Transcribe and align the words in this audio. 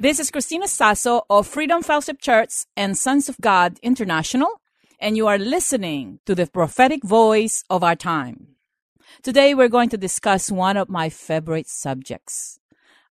this 0.00 0.20
is 0.20 0.30
Christina 0.30 0.68
Sasso 0.68 1.22
of 1.28 1.46
Freedom 1.46 1.82
Fellowship 1.82 2.20
Church 2.20 2.52
and 2.76 2.96
Sons 2.96 3.28
of 3.28 3.36
God 3.40 3.78
International, 3.82 4.60
and 5.00 5.16
you 5.16 5.26
are 5.26 5.38
listening 5.38 6.20
to 6.24 6.34
the 6.34 6.46
prophetic 6.46 7.02
voice 7.02 7.64
of 7.68 7.82
our 7.82 7.96
time. 7.96 8.54
Today 9.22 9.54
we're 9.54 9.68
going 9.68 9.88
to 9.88 9.96
discuss 9.96 10.52
one 10.52 10.76
of 10.76 10.88
my 10.88 11.08
favorite 11.08 11.68
subjects. 11.68 12.60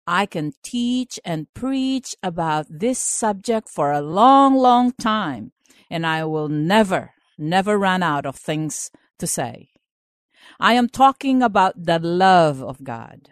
I 0.07 0.27
can 0.27 0.53
teach 0.63 1.19
and 1.25 1.53
preach 1.55 2.15
about 2.23 2.67
this 2.71 3.01
subject 3.01 3.69
for 3.69 3.91
a 3.91 4.01
long, 4.01 4.57
long 4.57 4.93
time, 4.93 5.51
and 5.91 6.07
I 6.07 6.25
will 6.25 6.49
never, 6.49 7.15
never 7.37 7.77
run 7.77 8.05
out 8.05 8.27
of 8.27 8.37
things 8.37 8.93
to 9.19 9.27
say. 9.27 9.71
I 10.61 10.75
am 10.75 10.89
talking 10.89 11.43
about 11.43 11.75
the 11.77 11.99
love 11.99 12.63
of 12.63 12.85
God. 12.85 13.31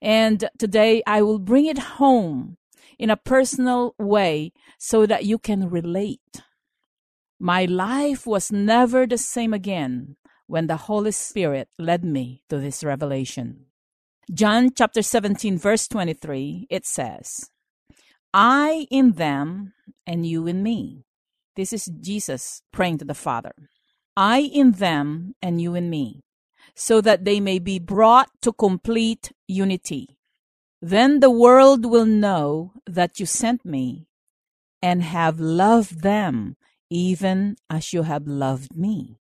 And 0.00 0.48
today 0.58 1.02
I 1.06 1.22
will 1.22 1.38
bring 1.38 1.66
it 1.66 1.78
home 1.78 2.56
in 2.98 3.10
a 3.10 3.16
personal 3.16 3.94
way 3.98 4.52
so 4.78 5.06
that 5.06 5.24
you 5.24 5.38
can 5.38 5.70
relate. 5.70 6.42
My 7.38 7.64
life 7.64 8.26
was 8.26 8.50
never 8.50 9.06
the 9.06 9.18
same 9.18 9.54
again 9.54 10.16
when 10.46 10.66
the 10.66 10.76
Holy 10.76 11.12
Spirit 11.12 11.68
led 11.78 12.04
me 12.04 12.42
to 12.48 12.58
this 12.58 12.82
revelation. 12.82 13.66
John 14.32 14.70
chapter 14.74 15.02
17, 15.02 15.56
verse 15.58 15.86
23, 15.88 16.66
it 16.68 16.84
says, 16.84 17.50
I 18.34 18.86
in 18.90 19.12
them 19.12 19.72
and 20.06 20.26
you 20.26 20.46
in 20.46 20.62
me. 20.62 21.04
This 21.56 21.72
is 21.72 21.90
Jesus 22.00 22.62
praying 22.72 22.98
to 22.98 23.04
the 23.04 23.14
Father. 23.14 23.52
I 24.16 24.40
in 24.40 24.72
them 24.72 25.34
and 25.40 25.60
you 25.60 25.74
in 25.74 25.88
me, 25.88 26.24
so 26.78 27.00
that 27.00 27.24
they 27.24 27.40
may 27.40 27.58
be 27.58 27.80
brought 27.80 28.30
to 28.40 28.52
complete 28.52 29.32
unity. 29.48 30.16
Then 30.80 31.18
the 31.18 31.30
world 31.30 31.84
will 31.84 32.06
know 32.06 32.72
that 32.86 33.18
you 33.18 33.26
sent 33.26 33.64
me 33.64 34.06
and 34.80 35.02
have 35.02 35.40
loved 35.40 36.02
them 36.02 36.56
even 36.88 37.56
as 37.68 37.92
you 37.92 38.04
have 38.04 38.28
loved 38.28 38.76
me. 38.76 39.18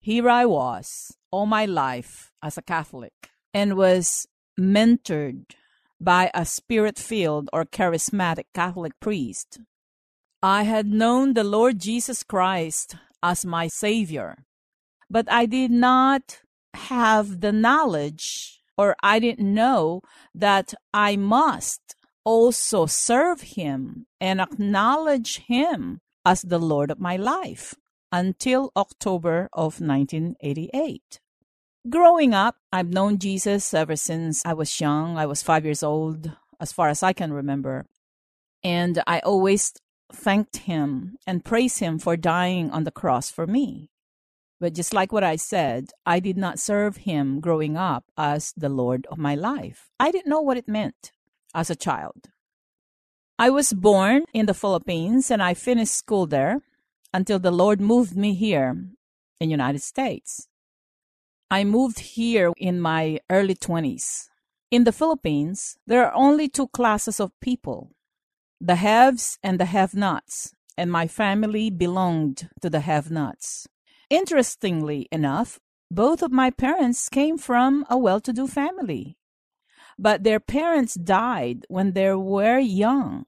Here 0.00 0.28
I 0.28 0.44
was 0.44 1.16
all 1.30 1.46
my 1.46 1.66
life 1.66 2.32
as 2.42 2.58
a 2.58 2.62
Catholic 2.62 3.30
and 3.54 3.76
was 3.76 4.26
mentored 4.58 5.52
by 6.00 6.32
a 6.34 6.44
spirit 6.44 6.98
filled 6.98 7.48
or 7.52 7.64
charismatic 7.64 8.46
Catholic 8.52 8.98
priest. 8.98 9.60
I 10.42 10.64
had 10.64 10.88
known 10.88 11.34
the 11.34 11.44
Lord 11.44 11.78
Jesus 11.78 12.24
Christ 12.24 12.96
as 13.22 13.44
my 13.44 13.68
Savior, 13.68 14.46
but 15.10 15.30
I 15.30 15.46
did 15.46 15.70
not 15.70 16.40
have 16.74 17.40
the 17.40 17.52
knowledge 17.52 18.62
or 18.78 18.96
I 19.02 19.18
didn't 19.18 19.52
know 19.52 20.02
that 20.34 20.72
I 20.94 21.16
must 21.16 21.96
also 22.24 22.86
serve 22.86 23.40
Him 23.42 24.06
and 24.20 24.40
acknowledge 24.40 25.38
Him 25.46 26.00
as 26.24 26.42
the 26.42 26.58
Lord 26.58 26.90
of 26.90 27.00
my 27.00 27.16
life 27.16 27.74
until 28.12 28.72
October 28.76 29.48
of 29.52 29.80
1988. 29.80 31.20
Growing 31.88 32.34
up, 32.34 32.56
I've 32.72 32.92
known 32.92 33.18
Jesus 33.18 33.72
ever 33.72 33.96
since 33.96 34.44
I 34.44 34.52
was 34.52 34.80
young. 34.80 35.16
I 35.16 35.26
was 35.26 35.42
five 35.42 35.64
years 35.64 35.82
old, 35.82 36.32
as 36.60 36.72
far 36.72 36.88
as 36.88 37.02
I 37.02 37.12
can 37.12 37.32
remember. 37.32 37.86
And 38.62 39.02
I 39.06 39.20
always 39.20 39.72
thanked 40.12 40.58
him 40.58 41.16
and 41.26 41.44
praised 41.44 41.78
him 41.78 41.98
for 41.98 42.16
dying 42.16 42.70
on 42.70 42.84
the 42.84 42.90
cross 42.90 43.30
for 43.30 43.46
me. 43.46 43.90
But 44.60 44.74
just 44.74 44.92
like 44.92 45.10
what 45.10 45.24
I 45.24 45.36
said, 45.36 45.90
I 46.04 46.20
did 46.20 46.36
not 46.36 46.58
serve 46.58 46.98
him 46.98 47.40
growing 47.40 47.76
up 47.76 48.04
as 48.16 48.52
the 48.56 48.68
Lord 48.68 49.06
of 49.10 49.16
my 49.16 49.34
life. 49.34 49.88
I 49.98 50.10
didn't 50.10 50.28
know 50.28 50.42
what 50.42 50.58
it 50.58 50.68
meant 50.68 51.12
as 51.54 51.70
a 51.70 51.76
child. 51.76 52.28
I 53.38 53.48
was 53.48 53.72
born 53.72 54.24
in 54.34 54.44
the 54.44 54.52
Philippines 54.52 55.30
and 55.30 55.42
I 55.42 55.54
finished 55.54 55.94
school 55.94 56.26
there 56.26 56.60
until 57.14 57.38
the 57.38 57.50
Lord 57.50 57.80
moved 57.80 58.14
me 58.14 58.34
here 58.34 58.68
in 58.68 58.96
the 59.40 59.46
United 59.46 59.80
States. 59.80 60.46
I 61.50 61.64
moved 61.64 62.00
here 62.00 62.52
in 62.58 62.80
my 62.80 63.18
early 63.30 63.54
20s. 63.54 64.28
In 64.70 64.84
the 64.84 64.92
Philippines, 64.92 65.78
there 65.86 66.04
are 66.04 66.14
only 66.14 66.48
two 66.48 66.68
classes 66.68 67.18
of 67.18 67.32
people 67.40 67.90
the 68.60 68.76
haves 68.76 69.38
and 69.42 69.58
the 69.58 69.64
have 69.64 69.94
nots, 69.94 70.54
and 70.76 70.92
my 70.92 71.08
family 71.08 71.70
belonged 71.70 72.50
to 72.60 72.68
the 72.68 72.80
have 72.80 73.10
nots. 73.10 73.66
Interestingly 74.10 75.08
enough, 75.12 75.60
both 75.88 76.20
of 76.20 76.32
my 76.32 76.50
parents 76.50 77.08
came 77.08 77.38
from 77.38 77.86
a 77.88 77.96
well 77.96 78.20
to 78.20 78.32
do 78.32 78.48
family. 78.48 79.16
But 79.96 80.24
their 80.24 80.40
parents 80.40 80.94
died 80.94 81.64
when 81.68 81.92
they 81.92 82.12
were 82.12 82.58
young, 82.58 83.26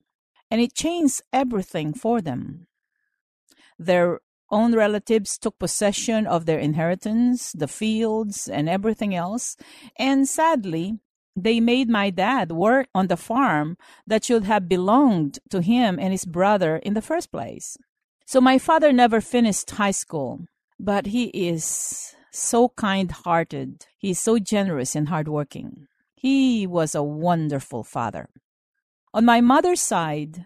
and 0.51 0.61
it 0.61 0.75
changed 0.75 1.23
everything 1.33 1.95
for 1.95 2.21
them. 2.21 2.67
Their 3.79 4.21
own 4.51 4.75
relatives 4.75 5.39
took 5.39 5.59
possession 5.59 6.27
of 6.27 6.47
their 6.47 6.59
inheritance, 6.59 7.53
the 7.53 7.69
fields, 7.69 8.49
and 8.49 8.69
everything 8.69 9.15
else, 9.15 9.57
and 9.97 10.29
sadly, 10.29 10.99
they 11.35 11.61
made 11.61 11.89
my 11.89 12.11
dad 12.11 12.53
work 12.53 12.89
on 12.95 13.07
the 13.07 13.17
farm 13.17 13.79
that 14.07 14.25
should 14.25 14.45
have 14.45 14.69
belonged 14.69 15.39
to 15.49 15.63
him 15.63 15.99
and 15.99 16.13
his 16.13 16.27
brother 16.27 16.77
in 16.77 16.95
the 16.95 17.01
first 17.01 17.31
place. 17.31 17.79
So 18.27 18.41
my 18.41 18.59
father 18.59 18.93
never 18.93 19.21
finished 19.21 19.71
high 19.71 19.93
school 19.93 20.47
but 20.83 21.07
he 21.07 21.27
is 21.27 22.13
so 22.33 22.71
kind 22.71 23.11
hearted. 23.13 23.87
He 23.99 24.11
is 24.11 24.19
so 24.19 24.39
generous 24.39 24.97
and 24.97 25.09
hardworking. 25.09 25.87
He 26.17 26.67
was 26.67 26.95
a 26.95 27.03
wonderful 27.05 27.85
father. 27.85 28.29
On 29.15 29.25
my 29.25 29.41
mother's 29.41 29.81
side, 29.81 30.45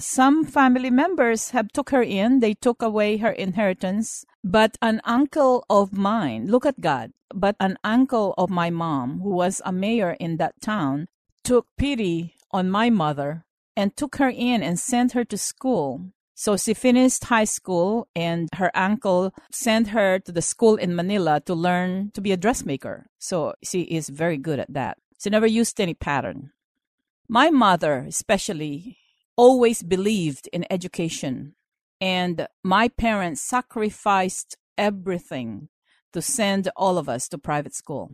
some 0.00 0.44
family 0.44 0.90
members 0.90 1.50
have 1.50 1.68
took 1.72 1.90
her 1.90 2.02
in. 2.02 2.40
They 2.40 2.54
took 2.54 2.82
away 2.82 3.18
her 3.18 3.30
inheritance. 3.30 4.24
But 4.42 4.76
an 4.82 5.00
uncle 5.04 5.64
of 5.70 5.92
mine, 5.92 6.48
look 6.48 6.66
at 6.66 6.80
God, 6.80 7.12
but 7.32 7.54
an 7.60 7.76
uncle 7.84 8.34
of 8.36 8.50
my 8.50 8.70
mom, 8.70 9.20
who 9.20 9.30
was 9.30 9.62
a 9.64 9.70
mayor 9.70 10.16
in 10.18 10.38
that 10.38 10.60
town, 10.60 11.06
took 11.44 11.68
pity 11.78 12.34
on 12.50 12.68
my 12.68 12.90
mother 12.90 13.44
and 13.76 13.96
took 13.96 14.16
her 14.16 14.28
in 14.28 14.62
and 14.62 14.80
sent 14.80 15.12
her 15.12 15.24
to 15.26 15.38
school 15.38 16.10
so 16.34 16.56
she 16.56 16.74
finished 16.74 17.24
high 17.24 17.44
school, 17.44 18.08
and 18.16 18.48
her 18.54 18.70
uncle 18.74 19.32
sent 19.50 19.88
her 19.88 20.18
to 20.20 20.32
the 20.32 20.42
school 20.42 20.76
in 20.76 20.96
Manila 20.96 21.40
to 21.46 21.54
learn 21.54 22.10
to 22.14 22.20
be 22.20 22.32
a 22.32 22.36
dressmaker. 22.36 23.06
So 23.18 23.54
she 23.62 23.82
is 23.82 24.08
very 24.08 24.38
good 24.38 24.58
at 24.58 24.72
that. 24.72 24.98
She 25.22 25.30
never 25.30 25.46
used 25.46 25.80
any 25.80 25.94
pattern. 25.94 26.50
My 27.28 27.50
mother, 27.50 28.04
especially, 28.08 28.98
always 29.36 29.82
believed 29.82 30.48
in 30.52 30.66
education, 30.70 31.54
and 32.00 32.48
my 32.64 32.88
parents 32.88 33.40
sacrificed 33.40 34.56
everything 34.76 35.68
to 36.12 36.20
send 36.20 36.68
all 36.76 36.98
of 36.98 37.08
us 37.08 37.28
to 37.28 37.38
private 37.38 37.74
school. 37.74 38.10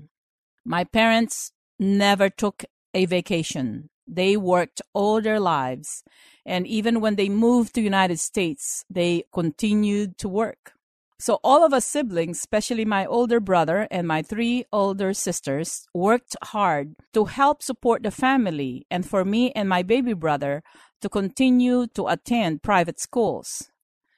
My 0.65 0.84
parents 0.84 1.53
never 1.78 2.28
took 2.28 2.65
a 2.95 3.07
vacation. 3.07 3.91
They 4.09 4.37
worked 4.37 4.83
all 4.95 5.21
their 5.21 5.41
lives 5.41 6.03
and 6.49 6.67
even 6.67 7.03
when 7.03 7.17
they 7.17 7.29
moved 7.29 7.75
to 7.75 7.83
United 7.83 8.19
States, 8.19 8.83
they 8.89 9.25
continued 9.35 10.16
to 10.19 10.31
work. 10.31 10.72
So 11.21 11.41
all 11.45 11.63
of 11.63 11.75
us 11.75 11.84
siblings, 11.84 12.39
especially 12.39 12.87
my 12.87 13.05
older 13.05 13.39
brother 13.39 13.87
and 13.91 14.09
my 14.09 14.22
three 14.22 14.65
older 14.72 15.13
sisters, 15.13 15.87
worked 15.93 16.37
hard 16.43 16.95
to 17.13 17.27
help 17.27 17.63
support 17.63 18.03
the 18.03 18.10
family 18.10 18.87
and 18.91 19.07
for 19.07 19.27
me 19.27 19.53
and 19.53 19.69
my 19.69 19.83
baby 19.83 20.15
brother 20.15 20.63
to 21.03 21.09
continue 21.11 21.87
to 21.89 22.07
attend 22.07 22.63
private 22.63 22.99
schools. 22.99 23.69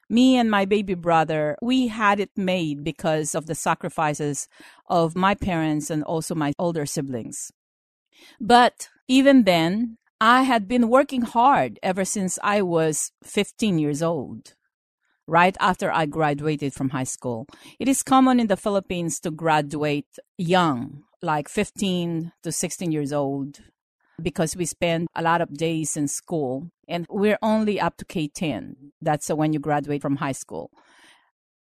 Me 0.09 0.37
and 0.37 0.51
my 0.51 0.65
baby 0.65 0.95
brother, 0.95 1.57
we 1.61 1.89
had 1.89 2.21
it 2.21 2.31
made 2.37 2.85
because 2.85 3.35
of 3.35 3.47
the 3.47 3.55
sacrifices 3.57 4.47
of 4.87 5.17
my 5.17 5.35
parents 5.35 5.91
and 5.91 6.05
also 6.05 6.35
my 6.35 6.53
older 6.61 6.87
siblings. 6.87 7.51
But 8.41 8.89
even 9.11 9.43
then, 9.43 9.99
I 10.21 10.43
had 10.43 10.69
been 10.69 10.89
working 10.89 11.23
hard 11.23 11.81
ever 11.83 12.05
since 12.05 12.39
I 12.45 12.63
was 12.63 13.11
15 13.25 13.77
years 13.77 14.03
old, 14.03 14.55
right 15.27 15.57
after 15.59 15.91
I 15.91 16.07
graduated 16.07 16.75
from 16.75 16.91
high 16.91 17.11
school. 17.17 17.47
It 17.81 17.89
is 17.89 18.05
common 18.05 18.39
in 18.39 18.47
the 18.47 18.57
Philippines 18.57 19.19
to 19.21 19.33
graduate 19.33 20.07
young, 20.39 21.03
like 21.23 21.49
15 21.49 22.31
to 22.45 22.53
16 22.53 22.93
years 22.93 23.13
old. 23.13 23.59
because 24.23 24.57
we 24.57 24.65
spend 24.67 25.09
a 25.15 25.23
lot 25.23 25.41
of 25.41 25.57
days 25.57 25.97
in 25.97 26.09
school 26.09 26.71
and 26.89 27.07
we're 27.09 27.39
only 27.43 27.81
up 27.81 27.97
to 27.97 28.05
K10. 28.05 28.75
That's 29.01 29.29
when 29.31 29.53
you 29.53 29.59
graduate 29.59 30.03
from 30.03 30.17
high 30.17 30.33
school. 30.33 30.71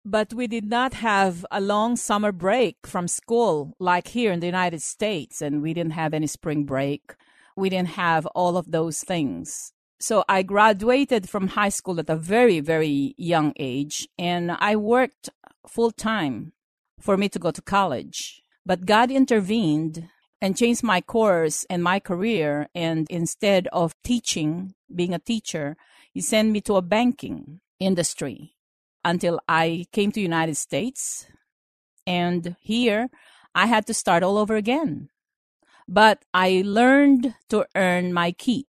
But 0.05 0.35
we 0.35 0.47
did 0.47 0.67
not 0.67 0.95
have 0.95 1.47
a 1.51 1.61
long 1.61 1.97
summer 1.97 2.31
break 2.33 2.77
from 2.87 3.09
school 3.09 3.75
like 3.79 4.09
here 4.09 4.33
in 4.33 4.41
the 4.41 4.47
United 4.47 4.83
States, 4.83 5.41
and 5.41 5.63
we 5.63 5.73
didn't 5.73 5.93
have 5.93 6.13
any 6.13 6.27
spring 6.27 6.65
break. 6.65 7.15
We 7.57 7.69
didn't 7.69 7.97
have 7.97 8.27
all 8.27 8.57
of 8.57 8.71
those 8.71 9.01
things. 9.01 9.73
So 10.01 10.25
I 10.29 10.43
graduated 10.43 11.29
from 11.29 11.49
high 11.49 11.69
school 11.69 11.99
at 12.01 12.11
a 12.11 12.17
very, 12.17 12.61
very 12.61 13.15
young 13.17 13.53
age, 13.57 14.09
and 14.19 14.53
I 14.53 14.77
worked 14.77 15.31
full 15.67 15.93
time 15.93 16.53
for 17.01 17.17
me 17.17 17.29
to 17.29 17.39
go 17.39 17.51
to 17.51 17.63
college. 17.63 18.43
But 18.67 18.87
God 18.87 19.11
intervened 19.11 20.09
and 20.41 20.57
changed 20.57 20.83
my 20.83 21.01
course 21.01 21.65
and 21.71 21.83
my 21.83 22.01
career. 22.01 22.69
And 22.75 23.07
instead 23.09 23.67
of 23.73 23.95
teaching, 24.03 24.75
being 24.95 25.15
a 25.15 25.19
teacher, 25.19 25.77
He 26.13 26.21
sent 26.21 26.51
me 26.51 26.61
to 26.63 26.77
a 26.77 26.83
banking 26.83 27.61
industry 27.81 28.55
until 29.05 29.41
I 29.49 29.87
came 29.93 30.13
to 30.13 30.21
United 30.21 30.57
States. 30.57 31.27
And 32.07 32.57
here 32.61 33.09
I 33.55 33.67
had 33.67 33.87
to 33.87 33.95
start 33.95 34.23
all 34.23 34.37
over 34.37 34.57
again. 34.57 35.09
But 35.89 36.25
I 36.33 36.63
learned 36.65 37.35
to 37.51 37.67
earn 37.77 38.13
my 38.13 38.33
keep. 38.33 38.69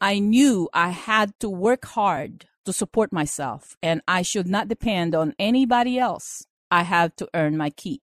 I 0.00 0.18
knew 0.18 0.68
I 0.72 0.90
had 0.90 1.38
to 1.40 1.48
work 1.48 1.84
hard 1.84 2.46
to 2.64 2.72
support 2.72 3.12
myself 3.12 3.76
and 3.82 4.02
I 4.06 4.22
should 4.22 4.46
not 4.46 4.68
depend 4.68 5.14
on 5.14 5.34
anybody 5.38 5.98
else. 5.98 6.46
I 6.70 6.82
had 6.82 7.16
to 7.18 7.28
earn 7.34 7.56
my 7.56 7.70
keep. 7.70 8.02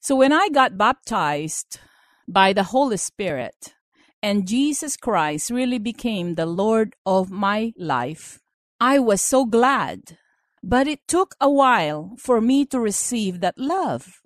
So 0.00 0.16
when 0.16 0.32
I 0.32 0.48
got 0.48 0.78
baptized 0.78 1.78
by 2.26 2.52
the 2.52 2.64
Holy 2.64 2.96
Spirit 2.96 3.74
and 4.22 4.48
Jesus 4.48 4.96
Christ 4.96 5.50
really 5.50 5.78
became 5.78 6.34
the 6.34 6.46
Lord 6.46 6.96
of 7.04 7.30
my 7.30 7.72
life, 7.76 8.40
I 8.80 8.98
was 8.98 9.20
so 9.20 9.44
glad 9.44 10.18
but 10.62 10.86
it 10.86 11.00
took 11.08 11.34
a 11.40 11.50
while 11.50 12.14
for 12.18 12.40
me 12.40 12.64
to 12.66 12.78
receive 12.78 13.40
that 13.40 13.58
love. 13.58 14.21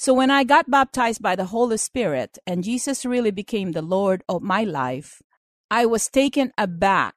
So 0.00 0.14
when 0.14 0.30
I 0.30 0.44
got 0.44 0.70
baptized 0.70 1.20
by 1.20 1.34
the 1.34 1.46
Holy 1.46 1.76
Spirit 1.76 2.38
and 2.46 2.62
Jesus 2.62 3.04
really 3.04 3.32
became 3.32 3.72
the 3.72 3.82
Lord 3.82 4.22
of 4.28 4.42
my 4.42 4.62
life, 4.62 5.20
I 5.72 5.86
was 5.86 6.06
taken 6.06 6.52
aback 6.56 7.16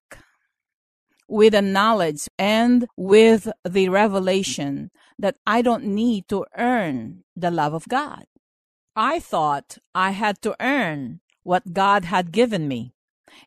with 1.28 1.54
the 1.54 1.62
knowledge 1.62 2.28
and 2.40 2.88
with 2.98 3.48
the 3.64 3.90
revelation 3.90 4.90
that 5.20 5.38
I 5.46 5.62
don't 5.62 5.86
need 5.86 6.28
to 6.30 6.44
earn 6.58 7.24
the 7.36 7.52
love 7.52 7.76
of 7.76 7.88
God. 7.88 8.26
I 8.96 9.20
thought 9.20 9.78
I 9.94 10.10
had 10.10 10.42
to 10.42 10.56
earn 10.60 11.20
what 11.44 11.74
God 11.74 12.06
had 12.06 12.32
given 12.32 12.68
me. 12.68 12.96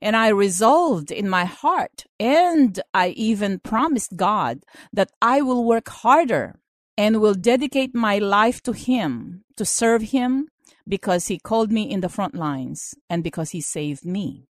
And 0.01 0.15
I 0.15 0.29
resolved 0.29 1.11
in 1.11 1.29
my 1.29 1.45
heart, 1.45 2.05
and 2.19 2.81
I 2.95 3.09
even 3.09 3.59
promised 3.59 4.17
God 4.17 4.61
that 4.93 5.11
I 5.21 5.43
will 5.43 5.65
work 5.65 5.89
harder 5.89 6.61
and 6.97 7.21
will 7.21 7.35
dedicate 7.35 7.95
my 7.95 8.19
life 8.19 8.63
to 8.63 8.73
Him, 8.73 9.45
to 9.57 9.65
serve 9.65 10.03
Him, 10.03 10.49
because 10.87 11.29
He 11.29 11.39
called 11.39 11.73
me 11.73 11.91
in 11.91 12.01
the 12.01 12.09
front 12.09 12.35
lines 12.35 12.95
and 13.09 13.23
because 13.23 13.51
He 13.51 13.61
saved 13.61 14.05
me. 14.05 14.47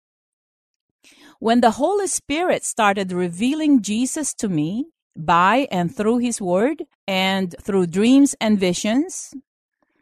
When 1.41 1.61
the 1.61 1.73
Holy 1.73 2.07
Spirit 2.07 2.65
started 2.65 3.13
revealing 3.13 3.83
Jesus 3.83 4.35
to 4.35 4.49
me 4.49 4.87
by 5.17 5.69
and 5.71 5.95
through 5.95 6.19
His 6.19 6.41
Word 6.41 6.85
and 7.07 7.55
through 7.63 7.87
dreams 7.87 8.35
and 8.41 8.59
visions, 8.59 9.35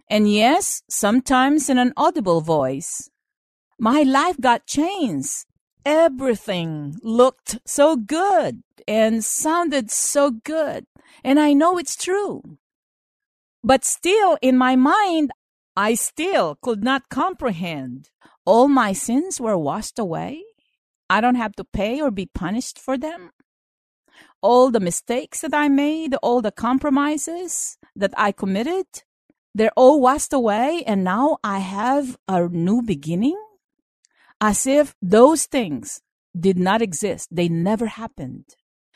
and 0.08 0.32
yes, 0.32 0.82
sometimes 0.88 1.68
in 1.68 1.78
an 1.78 1.92
audible 1.96 2.40
voice, 2.40 3.10
my 3.78 4.02
life 4.02 4.40
got 4.40 4.66
changed. 4.66 5.44
Everything 5.86 6.96
looked 7.04 7.60
so 7.64 7.94
good 7.94 8.64
and 8.88 9.24
sounded 9.24 9.88
so 9.88 10.32
good. 10.32 10.84
And 11.22 11.38
I 11.38 11.52
know 11.52 11.78
it's 11.78 11.94
true. 11.94 12.42
But 13.62 13.84
still, 13.84 14.36
in 14.42 14.58
my 14.58 14.74
mind, 14.74 15.30
I 15.76 15.94
still 15.94 16.58
could 16.60 16.82
not 16.82 17.08
comprehend. 17.08 18.10
All 18.44 18.66
my 18.66 18.92
sins 18.92 19.40
were 19.40 19.56
washed 19.56 20.00
away. 20.00 20.42
I 21.08 21.20
don't 21.20 21.36
have 21.36 21.54
to 21.54 21.62
pay 21.62 22.00
or 22.00 22.10
be 22.10 22.26
punished 22.26 22.80
for 22.80 22.98
them. 22.98 23.30
All 24.42 24.72
the 24.72 24.80
mistakes 24.80 25.42
that 25.42 25.54
I 25.54 25.68
made, 25.68 26.16
all 26.16 26.42
the 26.42 26.50
compromises 26.50 27.78
that 27.94 28.12
I 28.16 28.32
committed, 28.32 28.86
they're 29.54 29.70
all 29.76 30.00
washed 30.00 30.32
away. 30.32 30.82
And 30.84 31.04
now 31.04 31.38
I 31.44 31.60
have 31.60 32.16
a 32.26 32.48
new 32.48 32.82
beginning 32.82 33.40
as 34.40 34.66
if 34.66 34.94
those 35.00 35.46
things 35.46 36.02
did 36.38 36.58
not 36.58 36.82
exist, 36.82 37.28
they 37.30 37.48
never 37.48 37.86
happened, 37.86 38.44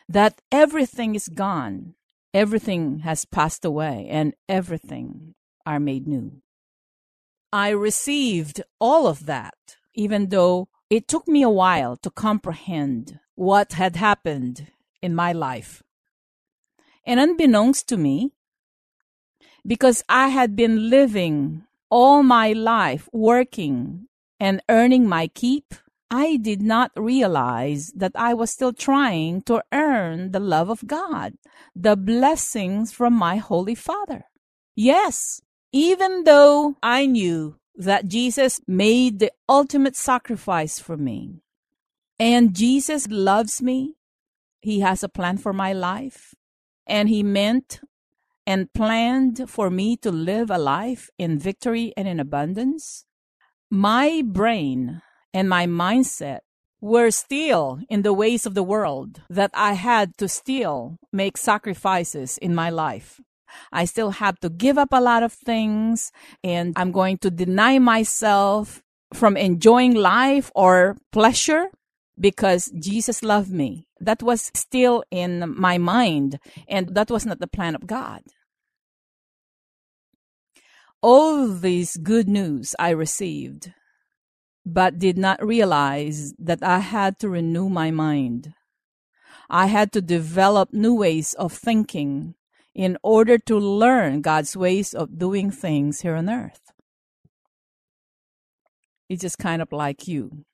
that 0.08 0.40
everything 0.52 1.14
is 1.14 1.28
gone, 1.28 1.94
everything 2.34 3.00
has 3.00 3.24
passed 3.24 3.64
away, 3.64 4.06
and 4.10 4.34
everything 4.48 5.34
are 5.64 5.80
made 5.80 6.06
new. 6.06 6.42
I 7.52 7.70
received 7.70 8.62
all 8.78 9.06
of 9.06 9.26
that, 9.26 9.54
even 9.94 10.28
though 10.28 10.68
it 10.88 11.08
took 11.08 11.26
me 11.26 11.42
a 11.42 11.50
while 11.50 11.96
to 11.98 12.10
comprehend 12.10 13.18
what 13.34 13.72
had 13.72 13.96
happened 13.96 14.68
in 15.00 15.14
my 15.14 15.32
life. 15.32 15.82
And 17.04 17.18
unbeknownst 17.18 17.88
to 17.88 17.96
me, 17.96 18.32
because 19.66 20.04
I 20.08 20.28
had 20.28 20.54
been 20.54 20.90
living 20.90 21.64
all 21.90 22.22
my 22.22 22.52
life 22.52 23.08
working 23.12 24.06
and 24.40 24.62
earning 24.70 25.06
my 25.06 25.28
keep, 25.28 25.74
I 26.10 26.38
did 26.38 26.62
not 26.62 26.90
realize 26.96 27.92
that 27.94 28.12
I 28.16 28.34
was 28.34 28.50
still 28.50 28.72
trying 28.72 29.42
to 29.42 29.62
earn 29.70 30.32
the 30.32 30.40
love 30.40 30.70
of 30.70 30.86
God, 30.86 31.34
the 31.76 31.94
blessings 31.94 32.90
from 32.90 33.12
my 33.12 33.36
Holy 33.36 33.76
Father. 33.76 34.24
Yes, 34.74 35.40
even 35.72 36.24
though 36.24 36.76
I 36.82 37.06
knew 37.06 37.56
that 37.76 38.08
Jesus 38.08 38.60
made 38.66 39.20
the 39.20 39.30
ultimate 39.48 39.94
sacrifice 39.94 40.80
for 40.80 40.96
me, 40.96 41.42
and 42.18 42.56
Jesus 42.56 43.06
loves 43.08 43.62
me, 43.62 43.94
He 44.60 44.80
has 44.80 45.04
a 45.04 45.08
plan 45.08 45.38
for 45.38 45.52
my 45.52 45.72
life, 45.72 46.34
and 46.86 47.08
He 47.08 47.22
meant 47.22 47.80
and 48.46 48.72
planned 48.72 49.48
for 49.48 49.70
me 49.70 49.96
to 49.98 50.10
live 50.10 50.50
a 50.50 50.58
life 50.58 51.08
in 51.18 51.38
victory 51.38 51.92
and 51.96 52.08
in 52.08 52.18
abundance 52.18 53.04
my 53.70 54.22
brain 54.26 55.00
and 55.32 55.48
my 55.48 55.66
mindset 55.66 56.40
were 56.80 57.10
still 57.10 57.78
in 57.88 58.02
the 58.02 58.12
ways 58.12 58.46
of 58.46 58.54
the 58.54 58.62
world 58.62 59.22
that 59.30 59.50
I 59.54 59.74
had 59.74 60.16
to 60.18 60.28
still 60.28 60.98
make 61.12 61.36
sacrifices 61.36 62.38
in 62.38 62.54
my 62.54 62.70
life. 62.70 63.20
I 63.72 63.84
still 63.84 64.10
have 64.12 64.38
to 64.40 64.48
give 64.48 64.78
up 64.78 64.88
a 64.92 65.00
lot 65.00 65.22
of 65.22 65.32
things 65.32 66.10
and 66.42 66.72
I'm 66.76 66.92
going 66.92 67.18
to 67.18 67.30
deny 67.30 67.78
myself 67.78 68.82
from 69.12 69.36
enjoying 69.36 69.94
life 69.94 70.50
or 70.54 70.96
pleasure 71.12 71.66
because 72.18 72.72
Jesus 72.78 73.22
loved 73.22 73.50
me. 73.50 73.86
That 74.00 74.22
was 74.22 74.50
still 74.54 75.04
in 75.10 75.54
my 75.56 75.78
mind 75.78 76.38
and 76.68 76.94
that 76.94 77.10
was 77.10 77.26
not 77.26 77.40
the 77.40 77.46
plan 77.46 77.74
of 77.74 77.86
God 77.86 78.22
all 81.02 81.48
these 81.48 81.96
good 81.96 82.28
news 82.28 82.74
I 82.78 82.90
received, 82.90 83.72
but 84.66 84.98
did 84.98 85.16
not 85.16 85.44
realize 85.44 86.34
that 86.38 86.62
I 86.62 86.78
had 86.80 87.18
to 87.20 87.28
renew 87.28 87.68
my 87.68 87.90
mind. 87.90 88.52
I 89.48 89.66
had 89.66 89.92
to 89.92 90.00
develop 90.00 90.72
new 90.72 90.94
ways 90.94 91.34
of 91.34 91.52
thinking 91.52 92.34
in 92.74 92.96
order 93.02 93.36
to 93.38 93.58
learn 93.58 94.20
God's 94.20 94.56
ways 94.56 94.94
of 94.94 95.18
doing 95.18 95.50
things 95.50 96.02
here 96.02 96.14
on 96.14 96.28
earth. 96.28 96.72
It's 99.08 99.22
just 99.22 99.38
kind 99.38 99.60
of 99.60 99.72
like 99.72 100.06
you. 100.06 100.44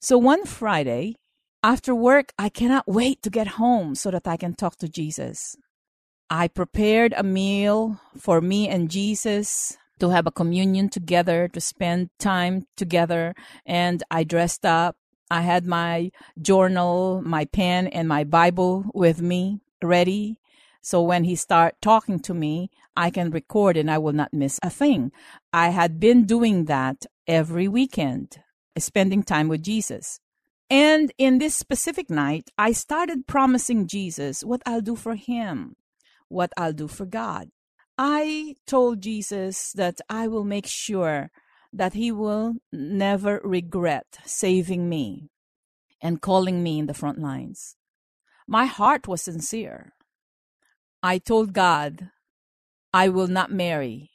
So 0.00 0.16
one 0.16 0.44
Friday, 0.46 1.16
after 1.62 1.94
work, 1.94 2.32
I 2.38 2.48
cannot 2.48 2.86
wait 2.86 3.20
to 3.22 3.30
get 3.30 3.58
home 3.58 3.94
so 3.94 4.10
that 4.12 4.28
I 4.28 4.36
can 4.36 4.54
talk 4.54 4.76
to 4.76 4.88
Jesus. 4.88 5.56
I 6.32 6.46
prepared 6.46 7.12
a 7.16 7.24
meal 7.24 8.00
for 8.16 8.40
me 8.40 8.68
and 8.68 8.88
Jesus 8.88 9.76
to 9.98 10.10
have 10.10 10.28
a 10.28 10.30
communion 10.30 10.88
together, 10.88 11.48
to 11.48 11.60
spend 11.60 12.10
time 12.20 12.68
together. 12.76 13.34
And 13.66 14.04
I 14.12 14.22
dressed 14.22 14.64
up. 14.64 14.96
I 15.28 15.40
had 15.40 15.66
my 15.66 16.12
journal, 16.40 17.20
my 17.24 17.46
pen, 17.46 17.88
and 17.88 18.06
my 18.06 18.22
Bible 18.22 18.84
with 18.94 19.20
me 19.20 19.60
ready. 19.82 20.38
So 20.80 21.02
when 21.02 21.24
he 21.24 21.34
start 21.34 21.74
talking 21.82 22.20
to 22.20 22.32
me, 22.32 22.70
I 22.96 23.10
can 23.10 23.30
record 23.30 23.76
and 23.76 23.90
I 23.90 23.98
will 23.98 24.12
not 24.12 24.32
miss 24.32 24.60
a 24.62 24.70
thing. 24.70 25.10
I 25.52 25.70
had 25.70 25.98
been 25.98 26.26
doing 26.26 26.66
that 26.66 27.06
every 27.26 27.66
weekend, 27.66 28.38
spending 28.78 29.24
time 29.24 29.48
with 29.48 29.64
Jesus. 29.64 30.20
And 30.70 31.12
in 31.18 31.38
this 31.38 31.56
specific 31.56 32.08
night, 32.08 32.50
I 32.56 32.70
started 32.70 33.26
promising 33.26 33.88
Jesus 33.88 34.44
what 34.44 34.62
I'll 34.64 34.80
do 34.80 34.94
for 34.94 35.16
him 35.16 35.74
what 36.30 36.52
I'll 36.56 36.72
do 36.72 36.88
for 36.88 37.04
God. 37.04 37.50
I 37.98 38.54
told 38.66 39.02
Jesus 39.02 39.72
that 39.72 40.00
I 40.08 40.26
will 40.26 40.44
make 40.44 40.66
sure 40.66 41.30
that 41.72 41.92
He 41.92 42.10
will 42.10 42.54
never 42.72 43.40
regret 43.44 44.06
saving 44.24 44.88
me 44.88 45.28
and 46.00 46.22
calling 46.22 46.62
me 46.62 46.78
in 46.78 46.86
the 46.86 46.94
front 46.94 47.18
lines. 47.18 47.76
My 48.48 48.64
heart 48.64 49.06
was 49.06 49.22
sincere. 49.22 49.92
I 51.02 51.18
told 51.18 51.52
God, 51.52 52.10
I 52.92 53.08
will 53.08 53.28
not 53.28 53.52
marry, 53.52 54.10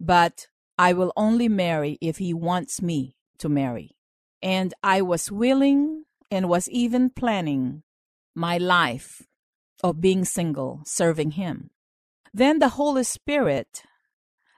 but 0.00 0.48
I 0.76 0.92
will 0.92 1.12
only 1.16 1.48
marry 1.48 1.98
if 2.00 2.18
He 2.18 2.34
wants 2.34 2.82
me 2.82 3.16
to 3.38 3.48
marry. 3.48 3.96
And 4.42 4.74
I 4.82 5.02
was 5.02 5.30
willing 5.30 6.04
and 6.30 6.48
was 6.48 6.68
even 6.68 7.10
planning 7.10 7.82
my 8.34 8.58
life 8.58 9.22
of 9.84 10.00
being 10.00 10.24
single, 10.24 10.80
serving 10.86 11.32
Him. 11.32 11.68
Then 12.32 12.58
the 12.58 12.70
Holy 12.70 13.04
Spirit 13.04 13.82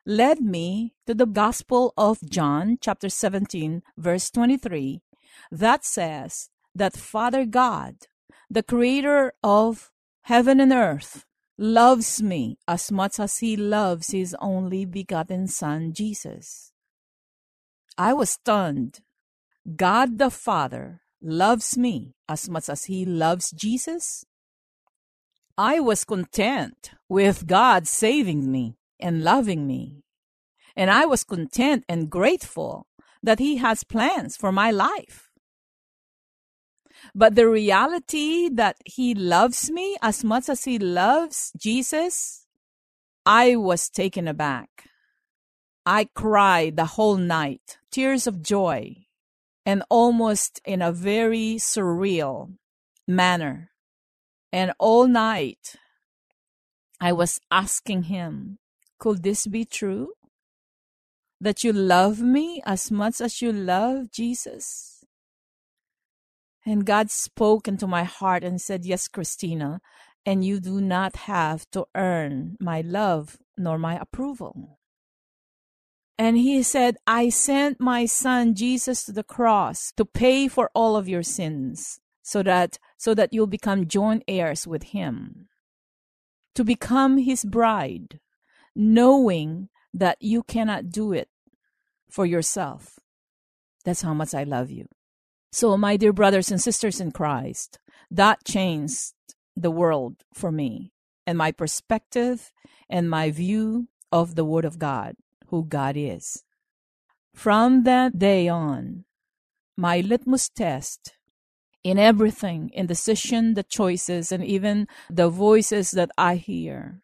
led 0.07 0.41
me 0.41 0.95
to 1.05 1.15
the 1.15 1.27
Gospel 1.27 1.93
of 1.99 2.23
John, 2.31 2.79
chapter 2.81 3.09
17, 3.09 3.83
verse 3.99 4.31
23, 4.31 5.03
that 5.51 5.85
says 5.85 6.49
that 6.77 6.97
Father 6.97 7.45
God, 7.45 8.07
the 8.49 8.63
creator 8.63 9.33
of 9.43 9.91
heaven 10.23 10.61
and 10.61 10.73
earth, 10.73 11.25
loves 11.59 12.23
me 12.23 12.57
as 12.69 12.93
much 12.93 13.19
as 13.19 13.39
he 13.39 13.57
loves 13.57 14.13
his 14.13 14.37
only 14.41 14.85
begotten 14.85 15.49
Son, 15.49 15.93
Jesus. 15.93 16.71
I 17.99 18.13
was 18.13 18.31
stunned. 18.31 19.01
God 19.75 20.19
the 20.19 20.31
Father 20.31 21.01
loves 21.21 21.77
me 21.77 22.15
as 22.29 22.49
much 22.49 22.69
as 22.69 22.85
he 22.85 23.05
loves 23.05 23.51
Jesus? 23.51 24.25
I 25.59 25.81
was 25.81 26.05
content 26.05 26.91
with 27.09 27.47
God 27.47 27.89
saving 27.89 28.51
me 28.51 28.77
and 29.01 29.25
loving 29.25 29.67
me. 29.67 30.03
And 30.77 30.91
I 30.91 31.07
was 31.07 31.25
content 31.25 31.85
and 31.89 32.11
grateful 32.11 32.87
that 33.23 33.39
He 33.39 33.57
has 33.57 33.83
plans 33.83 34.37
for 34.37 34.53
my 34.53 34.71
life. 34.71 35.31
But 37.15 37.35
the 37.35 37.49
reality 37.49 38.51
that 38.51 38.77
He 38.85 39.15
loves 39.15 39.71
me 39.71 39.97
as 40.03 40.23
much 40.23 40.51
as 40.51 40.65
He 40.65 40.79
loves 40.79 41.53
Jesus, 41.57 42.47
I 43.25 43.57
was 43.57 43.89
taken 43.89 44.29
aback. 44.29 44.91
I 45.87 46.09
cried 46.15 46.77
the 46.77 46.85
whole 46.85 47.17
night, 47.17 47.79
tears 47.91 48.27
of 48.27 48.43
joy, 48.43 49.07
and 49.65 49.83
almost 49.89 50.61
in 50.67 50.83
a 50.83 50.93
very 50.93 51.57
surreal 51.57 52.57
manner. 53.09 53.71
And 54.57 54.73
all 54.79 55.07
night, 55.07 55.77
I 56.99 57.13
was 57.13 57.39
asking 57.51 58.05
Him, 58.05 58.57
could 58.99 59.23
this 59.23 59.47
be 59.47 59.67
true? 59.67 60.15
That 61.39 61.63
you 61.63 61.75
love 61.75 62.23
me 62.23 62.63
as 62.65 62.91
much 62.91 63.21
as 63.21 63.43
you 63.43 63.53
love 63.53 64.11
Jesus? 64.11 65.05
And 66.65 66.87
God 66.87 67.11
spoke 67.11 67.69
into 67.69 67.87
my 67.87 68.05
heart 68.05 68.43
and 68.43 68.59
said, 68.59 68.87
Yes, 68.87 69.09
Christina, 69.09 69.83
and 70.25 70.43
you 70.43 70.59
do 70.59 70.81
not 70.81 71.17
have 71.29 71.71
to 71.73 71.85
earn 71.95 72.57
my 72.59 72.81
love 72.81 73.37
nor 73.59 73.77
my 73.77 74.01
approval. 74.01 74.79
And 76.17 76.39
he 76.39 76.63
said, 76.63 76.97
I 77.07 77.29
sent 77.29 77.79
my 77.79 78.07
son 78.07 78.55
Jesus 78.55 79.05
to 79.05 79.13
the 79.13 79.23
cross 79.23 79.93
to 79.99 80.07
pay 80.07 80.49
for 80.49 80.71
all 80.75 80.97
of 80.97 81.11
your 81.11 81.23
sins 81.23 82.01
so 82.27 82.43
that 82.43 82.81
so 82.97 83.15
that 83.15 83.33
you'll 83.33 83.47
become 83.47 83.87
joint 83.87 84.25
heirs 84.27 84.67
with 84.67 84.83
him. 84.91 85.47
To 86.57 86.65
become 86.65 87.19
his 87.19 87.45
bride 87.45 88.19
knowing 88.75 89.69
that 89.95 90.19
you 90.21 90.43
cannot 90.43 90.91
do 90.91 91.13
it 91.13 91.29
for 92.11 92.27
yourself. 92.27 92.99
That's 93.85 94.03
how 94.03 94.13
much 94.13 94.35
I 94.35 94.43
love 94.43 94.71
you. 94.71 94.89
So, 95.53 95.77
my 95.77 95.97
dear 95.97 96.13
brothers 96.13 96.51
and 96.51 96.61
sisters 96.61 97.01
in 97.01 97.13
Christ, 97.13 97.79
that 98.11 98.45
changed 98.45 99.15
the 99.55 99.71
world 99.71 100.17
for 100.35 100.51
me 100.51 100.93
and 101.27 101.39
my 101.39 101.53
perspective 101.53 102.53
and 102.91 103.09
my 103.09 103.31
view 103.31 103.87
of 104.11 104.35
the 104.35 104.45
Word 104.45 104.65
of 104.65 104.81
God, 104.81 105.15
who 105.47 105.65
God 105.65 105.97
is. 105.97 106.43
From 107.33 107.85
that 107.85 108.19
day 108.19 108.49
on, 108.49 109.05
my 109.77 110.01
litmus 110.01 110.49
test 110.49 111.15
in 111.87 112.01
everything, 112.01 112.69
in 112.75 112.85
decision, 112.85 113.55
the 113.55 113.63
choices, 113.63 114.33
and 114.33 114.45
even 114.45 114.89
the 115.09 115.29
voices 115.29 115.93
that 115.93 116.11
I 116.19 116.35
hear, 116.35 117.01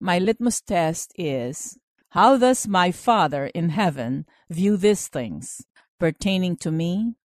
my 0.00 0.18
litmus 0.18 0.62
test 0.62 1.12
is 1.18 1.78
how 2.12 2.38
does 2.38 2.66
my 2.66 2.90
Father 2.90 3.50
in 3.54 3.68
heaven 3.68 4.24
view 4.48 4.78
these 4.78 5.06
things 5.06 5.66
pertaining 6.00 6.56
to 6.64 6.70
me 6.70 7.16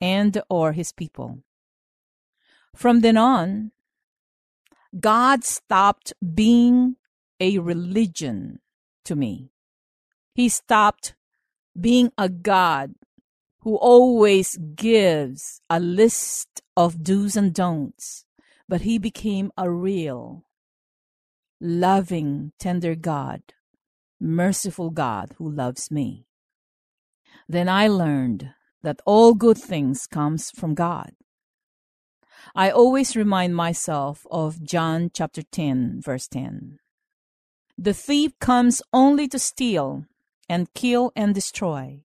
and 0.00 0.42
or 0.50 0.72
his 0.72 0.90
people? 0.90 1.38
From 2.74 2.98
then 2.98 3.16
on, 3.16 3.70
God 4.98 5.44
stopped 5.44 6.12
being 6.34 6.96
a 7.38 7.60
religion 7.60 8.58
to 9.04 9.14
me. 9.14 9.52
He 10.34 10.48
stopped 10.48 11.14
being 11.80 12.10
a 12.18 12.28
God 12.28 12.94
who 13.62 13.76
always 13.76 14.56
gives 14.74 15.60
a 15.68 15.78
list 15.78 16.62
of 16.76 17.02
do's 17.02 17.36
and 17.36 17.52
don'ts, 17.52 18.24
but 18.68 18.82
he 18.82 18.98
became 18.98 19.52
a 19.56 19.70
real 19.70 20.44
loving, 21.60 22.52
tender 22.58 22.94
God, 22.94 23.42
merciful 24.18 24.90
God 24.90 25.34
who 25.36 25.50
loves 25.50 25.90
me. 25.90 26.26
Then 27.48 27.68
I 27.68 27.88
learned 27.88 28.54
that 28.82 29.00
all 29.04 29.34
good 29.34 29.58
things 29.58 30.06
comes 30.06 30.50
from 30.50 30.74
God. 30.74 31.12
I 32.54 32.70
always 32.70 33.14
remind 33.16 33.54
myself 33.54 34.26
of 34.30 34.62
John 34.62 35.10
chapter 35.12 35.42
10 35.42 36.00
verse 36.02 36.26
10. 36.28 36.78
The 37.76 37.94
thief 37.94 38.38
comes 38.38 38.82
only 38.92 39.28
to 39.28 39.38
steal 39.38 40.06
and 40.48 40.72
kill 40.74 41.12
and 41.14 41.34
destroy. 41.34 42.04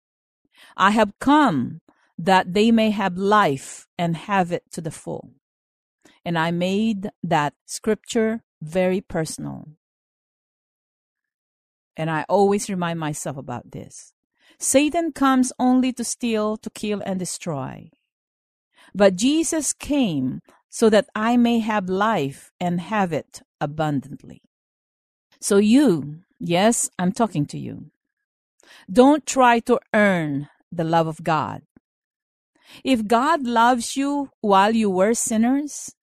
I 0.76 0.92
have 0.92 1.18
come 1.20 1.82
that 2.18 2.54
they 2.54 2.72
may 2.72 2.92
have 2.92 3.18
life 3.18 3.88
and 3.98 4.16
have 4.16 4.52
it 4.52 4.64
to 4.72 4.82
the 4.82 4.92
full. 4.92 5.32
And 6.26 6.38
I 6.38 6.52
made 6.52 7.10
that 7.22 7.54
scripture 7.66 8.44
very 8.62 9.02
personal. 9.02 9.68
And 11.98 12.10
I 12.10 12.26
always 12.30 12.70
remind 12.70 13.00
myself 13.00 13.38
about 13.38 13.72
this. 13.72 14.14
Satan 14.58 15.12
comes 15.12 15.52
only 15.60 15.92
to 15.94 16.04
steal, 16.04 16.58
to 16.58 16.70
kill, 16.70 17.02
and 17.06 17.20
destroy. 17.20 17.90
But 18.96 19.16
Jesus 19.16 19.74
came 19.74 20.42
so 20.70 20.90
that 20.90 21.08
I 21.14 21.38
may 21.38 21.60
have 21.60 21.90
life 21.90 22.52
and 22.60 22.80
have 22.82 23.14
it 23.14 23.42
abundantly. 23.60 24.42
So 25.40 25.58
you, 25.58 26.22
yes, 26.40 26.90
I'm 26.98 27.12
talking 27.12 27.46
to 27.48 27.60
you. 27.60 27.92
Don't 28.92 29.26
try 29.26 29.60
to 29.62 29.80
earn 29.94 30.50
the 30.78 30.84
love 30.84 31.08
of 31.08 31.24
God. 31.24 31.62
If 32.84 33.08
God 33.08 33.46
loves 33.46 33.96
you 33.96 34.30
while 34.42 34.74
you 34.74 34.90
were 34.90 35.14
sinners, 35.14 35.94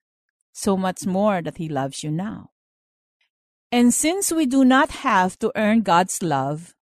so 0.53 0.77
much 0.77 1.07
more 1.07 1.43
that 1.43 1.57
He 1.59 1.69
loves 1.69 2.03
you 2.03 2.11
now. 2.11 2.51
And 3.73 3.95
since 3.95 4.33
we 4.33 4.47
do 4.47 4.65
not 4.65 4.91
have 4.91 5.39
to 5.39 5.53
earn 5.57 5.83
God's 5.83 6.23
love, 6.23 6.75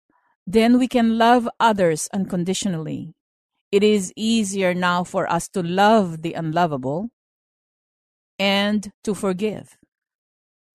then 0.45 0.79
we 0.79 0.87
can 0.87 1.17
love 1.17 1.49
others 1.59 2.07
unconditionally. 2.13 3.13
It 3.71 3.83
is 3.83 4.13
easier 4.15 4.73
now 4.73 5.03
for 5.03 5.29
us 5.29 5.49
to 5.49 5.61
love 5.61 6.21
the 6.21 6.33
unlovable 6.33 7.09
and 8.39 8.91
to 9.03 9.13
forgive. 9.13 9.77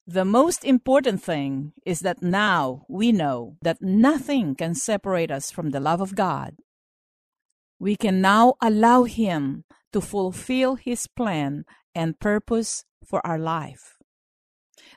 The 0.06 0.24
most 0.24 0.64
important 0.64 1.22
thing 1.22 1.72
is 1.86 2.00
that 2.00 2.22
now 2.22 2.84
we 2.88 3.12
know 3.12 3.56
that 3.62 3.80
nothing 3.80 4.54
can 4.54 4.74
separate 4.74 5.30
us 5.30 5.50
from 5.50 5.70
the 5.70 5.80
love 5.80 6.00
of 6.00 6.14
God. 6.14 6.56
We 7.82 7.96
can 7.96 8.20
now 8.20 8.54
allow 8.62 9.02
Him 9.02 9.64
to 9.92 10.00
fulfill 10.00 10.76
His 10.76 11.08
plan 11.08 11.64
and 11.96 12.20
purpose 12.20 12.84
for 13.04 13.20
our 13.26 13.40
life. 13.40 13.98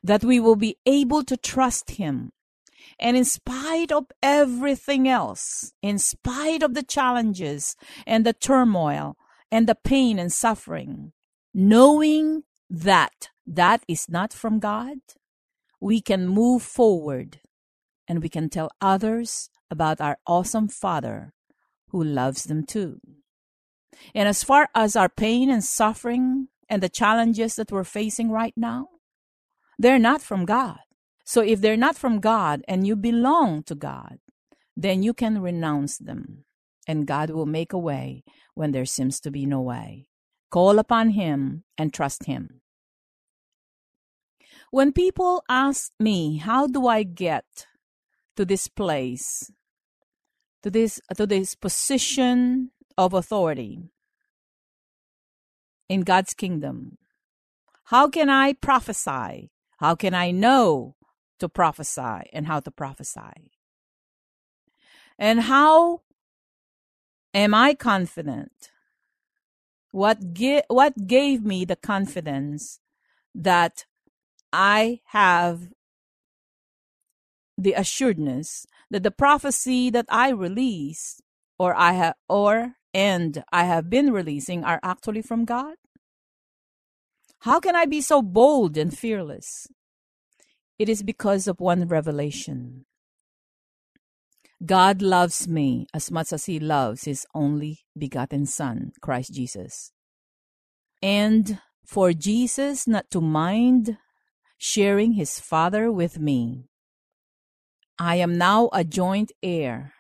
That 0.04 0.24
we 0.24 0.40
will 0.40 0.56
be 0.56 0.78
able 0.86 1.24
to 1.24 1.36
trust 1.36 1.98
Him. 1.98 2.32
And 3.00 3.18
in 3.18 3.26
spite 3.26 3.92
of 3.92 4.06
everything 4.22 5.08
else, 5.08 5.74
in 5.82 5.98
spite 5.98 6.62
of 6.62 6.76
the 6.76 6.84
challenges 6.84 7.76
and 8.06 8.24
the 8.24 8.34
turmoil 8.34 9.18
and 9.52 9.66
the 9.66 9.74
pain 9.74 10.20
and 10.20 10.32
suffering, 10.32 11.12
knowing 11.56 12.44
that 12.70 13.30
that 13.48 13.82
is 13.88 14.06
not 14.08 14.32
from 14.32 14.60
God, 14.60 14.98
we 15.82 16.02
can 16.02 16.28
move 16.28 16.62
forward 16.62 17.40
and 18.08 18.22
we 18.22 18.30
can 18.30 18.48
tell 18.48 18.70
others 18.80 19.50
about 19.72 20.00
our 20.00 20.20
awesome 20.28 20.68
Father 20.68 21.34
who 21.96 22.04
loves 22.04 22.44
them 22.44 22.66
too. 22.66 23.00
And 24.14 24.28
as 24.28 24.44
far 24.44 24.68
as 24.76 24.98
our 24.98 25.08
pain 25.08 25.50
and 25.50 25.64
suffering 25.64 26.50
and 26.68 26.84
the 26.84 26.90
challenges 26.90 27.56
that 27.56 27.72
we're 27.72 27.86
facing 27.86 28.30
right 28.30 28.54
now, 28.58 28.90
they're 29.80 29.98
not 29.98 30.22
from 30.22 30.44
God. 30.44 30.80
So 31.24 31.40
if 31.40 31.62
they're 31.62 31.78
not 31.78 31.96
from 31.96 32.20
God 32.20 32.64
and 32.68 32.86
you 32.86 32.98
belong 32.98 33.64
to 33.64 33.76
God, 33.76 34.18
then 34.76 35.04
you 35.04 35.14
can 35.14 35.42
renounce 35.42 35.98
them, 35.98 36.44
and 36.86 37.08
God 37.08 37.30
will 37.30 37.46
make 37.46 37.72
a 37.72 37.80
way 37.80 38.26
when 38.56 38.74
there 38.74 38.86
seems 38.86 39.22
to 39.22 39.32
be 39.32 39.46
no 39.46 39.62
way. 39.62 40.10
Call 40.52 40.80
upon 40.80 41.12
Him 41.12 41.64
and 41.78 41.94
trust 41.94 42.26
Him. 42.26 42.60
When 44.70 44.92
people 44.92 45.44
ask 45.48 45.94
me, 45.98 46.40
how 46.40 46.68
do 46.68 46.88
I 46.88 47.04
get 47.04 47.46
to 48.36 48.44
this 48.44 48.68
place, 48.68 49.50
to 50.66 50.72
this, 50.72 51.00
to 51.16 51.28
this 51.28 51.54
position 51.54 52.72
of 52.98 53.14
authority 53.14 53.84
in 55.88 56.02
God's 56.02 56.34
kingdom? 56.34 56.98
How 57.86 58.10
can 58.10 58.32
I 58.32 58.54
prophesy? 58.54 59.52
How 59.78 59.94
can 59.94 60.16
I 60.16 60.32
know 60.32 60.96
to 61.40 61.48
prophesy 61.48 62.32
and 62.34 62.48
how 62.48 62.62
to 62.62 62.72
prophesy? 62.72 63.52
And 65.20 65.42
how 65.42 66.02
am 67.36 67.54
I 67.54 67.76
confident? 67.76 68.72
What, 69.92 70.34
gi- 70.34 70.64
what 70.68 71.06
gave 71.06 71.46
me 71.46 71.66
the 71.66 71.76
confidence 71.76 72.80
that 73.36 73.86
I 74.52 75.02
have 75.10 75.68
the 77.56 77.74
assuredness 77.74 78.66
that 78.96 79.04
the 79.04 79.12
prophecy 79.12 79.90
that 79.90 80.06
I 80.08 80.30
release 80.30 81.20
or 81.60 81.76
I 81.76 81.92
have 81.92 82.14
or 82.30 82.76
and 82.94 83.44
I 83.52 83.66
have 83.66 83.90
been 83.90 84.14
releasing 84.14 84.64
are 84.64 84.80
actually 84.84 85.22
from 85.22 85.44
God? 85.44 85.76
How 87.40 87.60
can 87.60 87.76
I 87.76 87.84
be 87.84 88.00
so 88.00 88.22
bold 88.22 88.78
and 88.78 88.98
fearless? 88.98 89.68
It 90.80 90.88
is 90.88 91.04
because 91.04 91.46
of 91.46 91.60
one 91.60 91.90
revelation. 91.90 92.86
God 94.66 95.02
loves 95.02 95.46
me 95.46 95.88
as 95.94 96.10
much 96.10 96.32
as 96.32 96.46
he 96.46 96.58
loves 96.58 97.04
his 97.04 97.26
only 97.36 97.80
begotten 97.98 98.46
Son, 98.46 98.94
Christ 99.02 99.34
Jesus. 99.34 99.92
And 101.04 101.60
for 101.86 102.14
Jesus 102.14 102.88
not 102.88 103.12
to 103.12 103.20
mind 103.20 103.98
sharing 104.58 105.12
his 105.20 105.38
Father 105.38 105.92
with 105.92 106.18
me. 106.18 106.70
I 107.98 108.18
am 108.18 108.38
now 108.38 108.70
a 108.74 108.84
joint 108.84 109.32
heir 109.42 109.94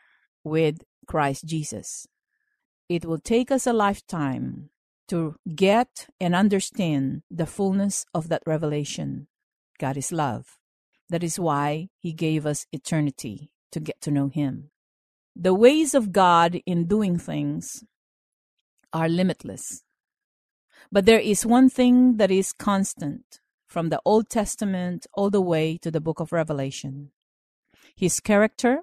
with 0.43 0.83
Christ 1.07 1.45
Jesus. 1.45 2.07
It 2.89 3.05
will 3.05 3.19
take 3.19 3.51
us 3.51 3.65
a 3.65 3.71
lifetime 3.71 4.69
to 5.07 5.35
get 5.55 6.07
and 6.19 6.35
understand 6.35 7.21
the 7.31 7.45
fullness 7.45 8.05
of 8.13 8.27
that 8.27 8.43
revelation. 8.45 9.27
God 9.79 9.95
is 9.95 10.11
love. 10.11 10.57
That 11.09 11.23
is 11.23 11.39
why 11.39 11.87
He 11.97 12.11
gave 12.11 12.45
us 12.45 12.65
eternity 12.73 13.49
to 13.71 13.79
get 13.79 14.01
to 14.01 14.11
know 14.11 14.27
Him. 14.27 14.71
The 15.33 15.53
ways 15.53 15.95
of 15.95 16.11
God 16.11 16.59
in 16.65 16.87
doing 16.87 17.17
things 17.17 17.85
are 18.91 19.07
limitless. 19.07 19.83
But 20.91 21.05
there 21.05 21.19
is 21.19 21.45
one 21.45 21.69
thing 21.69 22.17
that 22.17 22.31
is 22.31 22.51
constant 22.51 23.39
from 23.67 23.87
the 23.87 24.01
Old 24.03 24.29
Testament 24.29 25.07
all 25.13 25.29
the 25.29 25.41
way 25.41 25.77
to 25.77 25.89
the 25.91 26.01
book 26.01 26.19
of 26.19 26.33
Revelation 26.33 27.11
His 27.95 28.19
character, 28.19 28.79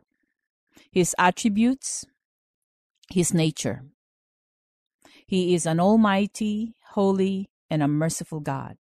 His 0.91 1.15
attributes, 1.19 2.07
His 3.11 3.35
nature. 3.35 3.85
He 5.27 5.55
is 5.55 5.67
an 5.67 5.81
almighty, 5.81 6.75
holy, 6.93 7.51
and 7.71 7.83
a 7.83 7.89
merciful 7.89 8.41
God. 8.41 8.77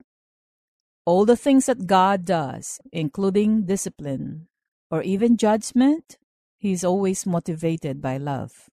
All 1.05 1.25
the 1.25 1.37
things 1.37 1.65
that 1.67 1.87
God 1.87 2.25
does, 2.25 2.79
including 2.91 3.65
discipline 3.65 4.47
or 4.91 5.01
even 5.01 5.37
judgment, 5.37 6.17
He 6.57 6.73
is 6.73 6.83
always 6.83 7.25
motivated 7.25 8.01
by 8.01 8.17
love. 8.17 8.69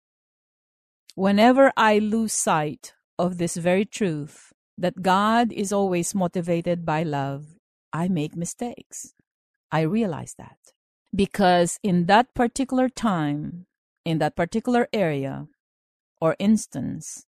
Whenever 1.16 1.72
I 1.76 1.98
lose 1.98 2.32
sight 2.32 2.94
of 3.18 3.38
this 3.38 3.56
very 3.56 3.84
truth, 3.84 4.52
that 4.78 5.02
God 5.02 5.52
is 5.52 5.72
always 5.72 6.14
motivated 6.14 6.86
by 6.86 7.02
love, 7.02 7.58
I 7.92 8.08
make 8.08 8.36
mistakes. 8.36 9.14
I 9.72 9.82
realize 9.82 10.34
that. 10.38 10.56
Because 11.14 11.78
in 11.82 12.06
that 12.06 12.34
particular 12.34 12.88
time, 12.88 13.66
in 14.04 14.18
that 14.18 14.36
particular 14.36 14.88
area 14.92 15.48
or 16.20 16.36
instance, 16.38 17.26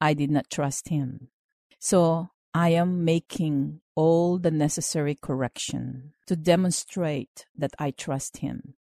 I 0.00 0.14
did 0.14 0.30
not 0.30 0.50
trust 0.50 0.88
Him. 0.88 1.28
So 1.78 2.30
I 2.54 2.70
am 2.70 3.04
making 3.04 3.80
all 3.94 4.38
the 4.38 4.50
necessary 4.50 5.14
correction 5.14 6.12
to 6.26 6.36
demonstrate 6.36 7.46
that 7.56 7.74
I 7.78 7.92
trust 7.92 8.38
Him. 8.38 8.74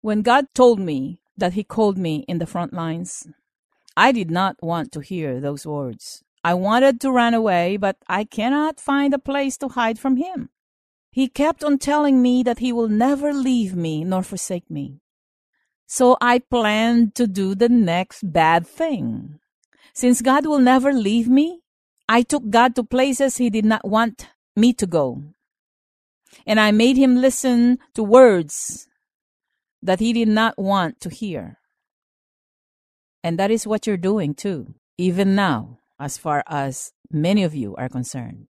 When 0.00 0.22
God 0.22 0.46
told 0.54 0.78
me 0.78 1.20
that 1.36 1.54
He 1.54 1.64
called 1.64 1.98
me 1.98 2.24
in 2.28 2.38
the 2.38 2.46
front 2.46 2.72
lines, 2.72 3.26
I 3.96 4.12
did 4.12 4.30
not 4.30 4.56
want 4.62 4.92
to 4.92 5.00
hear 5.00 5.40
those 5.40 5.66
words. 5.66 6.22
I 6.44 6.54
wanted 6.54 7.00
to 7.02 7.12
run 7.12 7.34
away, 7.34 7.76
but 7.76 7.96
I 8.08 8.24
cannot 8.24 8.80
find 8.80 9.14
a 9.14 9.18
place 9.18 9.56
to 9.58 9.68
hide 9.68 9.98
from 9.98 10.16
him. 10.16 10.48
He 11.12 11.28
kept 11.28 11.62
on 11.62 11.76
telling 11.76 12.22
me 12.22 12.42
that 12.42 12.58
he 12.58 12.72
will 12.72 12.88
never 12.88 13.34
leave 13.34 13.76
me 13.76 14.02
nor 14.02 14.22
forsake 14.22 14.70
me. 14.70 15.00
So 15.86 16.16
I 16.22 16.38
planned 16.38 17.14
to 17.16 17.26
do 17.26 17.54
the 17.54 17.68
next 17.68 18.32
bad 18.32 18.66
thing. 18.66 19.38
Since 19.92 20.22
God 20.22 20.46
will 20.46 20.58
never 20.58 20.90
leave 20.90 21.28
me, 21.28 21.60
I 22.08 22.22
took 22.22 22.48
God 22.48 22.74
to 22.76 22.82
places 22.82 23.36
he 23.36 23.50
did 23.50 23.66
not 23.66 23.86
want 23.86 24.28
me 24.56 24.72
to 24.72 24.86
go. 24.86 25.22
And 26.46 26.58
I 26.58 26.70
made 26.70 26.96
him 26.96 27.16
listen 27.16 27.78
to 27.94 28.02
words 28.02 28.88
that 29.82 30.00
he 30.00 30.14
did 30.14 30.28
not 30.28 30.58
want 30.58 30.98
to 31.02 31.10
hear. 31.10 31.58
And 33.22 33.38
that 33.38 33.50
is 33.50 33.66
what 33.66 33.86
you're 33.86 33.98
doing 33.98 34.32
too, 34.34 34.74
even 34.96 35.34
now 35.34 35.78
as 36.00 36.16
far 36.16 36.42
as 36.46 36.92
many 37.10 37.44
of 37.44 37.54
you 37.54 37.76
are 37.76 37.90
concerned. 37.90 38.48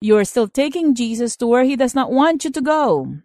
You 0.00 0.16
are 0.16 0.24
still 0.24 0.48
taking 0.48 0.94
Jesus 0.94 1.36
to 1.36 1.46
where 1.46 1.64
he 1.64 1.76
does 1.76 1.94
not 1.94 2.10
want 2.10 2.44
you 2.44 2.50
to 2.50 2.60
go. 2.60 3.18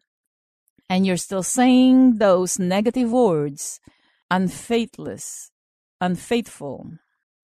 And 0.90 1.06
you're 1.06 1.18
still 1.18 1.44
saying 1.44 2.18
those 2.18 2.60
negative 2.60 3.12
words, 3.12 3.80
unfaithless, 4.30 5.52
unfaithful, 6.02 6.92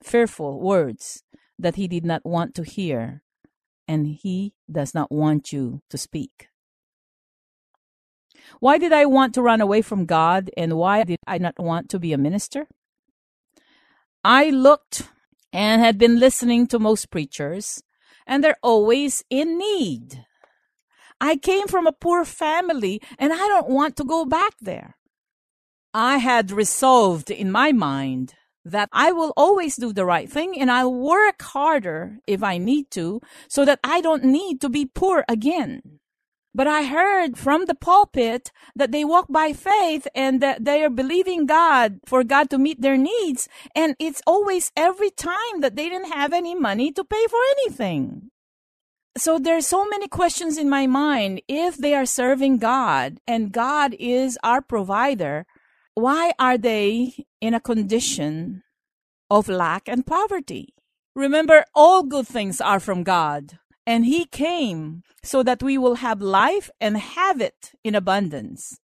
fearful 0.04 0.60
words 0.60 1.24
that 1.58 1.76
he 1.76 1.88
did 1.88 2.06
not 2.06 2.26
want 2.26 2.56
to 2.56 2.64
hear 2.64 3.24
and 3.88 4.08
he 4.08 4.54
does 4.72 4.94
not 4.94 5.12
want 5.12 5.52
you 5.52 5.82
to 5.90 5.98
speak. 5.98 6.48
Why 8.60 8.78
did 8.78 8.92
I 8.92 9.06
want 9.06 9.34
to 9.36 9.42
run 9.42 9.62
away 9.62 9.82
from 9.82 10.06
God 10.06 10.50
and 10.58 10.78
why 10.78 11.04
did 11.04 11.20
I 11.28 11.38
not 11.38 11.60
want 11.60 11.90
to 11.90 12.00
be 12.00 12.14
a 12.14 12.18
minister? 12.18 12.68
I 14.24 14.50
looked 14.50 15.10
and 15.54 15.82
had 15.82 15.98
been 15.98 16.20
listening 16.20 16.68
to 16.68 16.80
most 16.80 17.10
preachers, 17.10 17.82
and 18.32 18.42
they're 18.42 18.64
always 18.64 19.26
in 19.30 19.58
need. 19.58 20.26
I 21.20 21.36
came 21.36 21.68
from 21.68 21.86
a 21.86 21.92
poor 21.92 22.24
family, 22.24 23.02
and 23.20 23.34
I 23.34 23.46
don't 23.50 23.70
want 23.70 23.98
to 23.98 24.06
go 24.06 24.24
back 24.24 24.54
there. 24.62 24.96
I 25.94 26.18
had 26.18 26.50
resolved 26.50 27.30
in 27.30 27.52
my 27.52 27.74
mind 27.74 28.34
that 28.64 28.88
I 28.94 29.12
will 29.12 29.34
always 29.36 29.76
do 29.76 29.92
the 29.92 30.06
right 30.06 30.30
thing 30.30 30.58
and 30.58 30.72
I'll 30.72 30.94
work 30.94 31.42
harder 31.42 32.20
if 32.28 32.44
I 32.44 32.58
need 32.58 32.92
to 32.92 33.20
so 33.50 33.66
that 33.66 33.80
I 33.84 34.00
don't 34.00 34.24
need 34.24 34.62
to 34.62 34.70
be 34.70 34.86
poor 34.86 35.26
again. 35.28 36.00
But 36.54 36.68
I 36.68 36.84
heard 36.84 37.38
from 37.38 37.66
the 37.66 37.76
pulpit 37.76 38.52
that 38.76 38.92
they 38.92 39.06
walk 39.06 39.28
by 39.30 39.54
faith 39.54 40.06
and 40.14 40.42
that 40.42 40.66
they 40.66 40.84
are 40.84 40.90
believing 40.90 41.46
God 41.46 42.00
for 42.06 42.24
God 42.24 42.50
to 42.50 42.58
meet 42.58 42.82
their 42.82 42.98
needs. 42.98 43.48
And 43.74 43.96
it's 44.00 44.22
always 44.28 44.72
every 44.76 45.12
time 45.12 45.62
that 45.62 45.76
they 45.78 45.88
didn't 45.88 46.12
have 46.12 46.34
any 46.34 46.54
money 46.54 46.92
to 46.92 47.04
pay 47.06 47.26
for 47.30 47.40
anything. 47.58 48.32
So 49.18 49.40
there's 49.40 49.68
so 49.68 49.86
many 49.86 50.08
questions 50.08 50.58
in 50.58 50.70
my 50.70 50.88
mind. 50.88 51.42
If 51.48 51.78
they 51.78 51.94
are 51.96 52.06
serving 52.06 52.58
God 52.58 53.20
and 53.28 53.52
God 53.52 53.96
is 54.00 54.38
our 54.44 54.62
provider, 54.62 55.46
why 55.96 56.34
are 56.40 56.58
they 56.58 57.26
in 57.40 57.54
a 57.54 57.60
condition 57.60 58.64
of 59.30 59.50
lack 59.50 59.88
and 59.88 60.06
poverty? 60.06 60.74
Remember, 61.16 61.66
all 61.76 62.04
good 62.04 62.28
things 62.28 62.62
are 62.62 62.80
from 62.80 63.04
God. 63.04 63.60
And 63.92 64.06
he 64.06 64.24
came 64.24 65.04
so 65.22 65.44
that 65.44 65.62
we 65.62 65.78
will 65.78 65.96
have 65.96 66.22
life 66.22 66.70
and 66.80 66.96
have 66.96 67.42
it 67.42 67.74
in 67.84 67.94
abundance. 67.94 68.80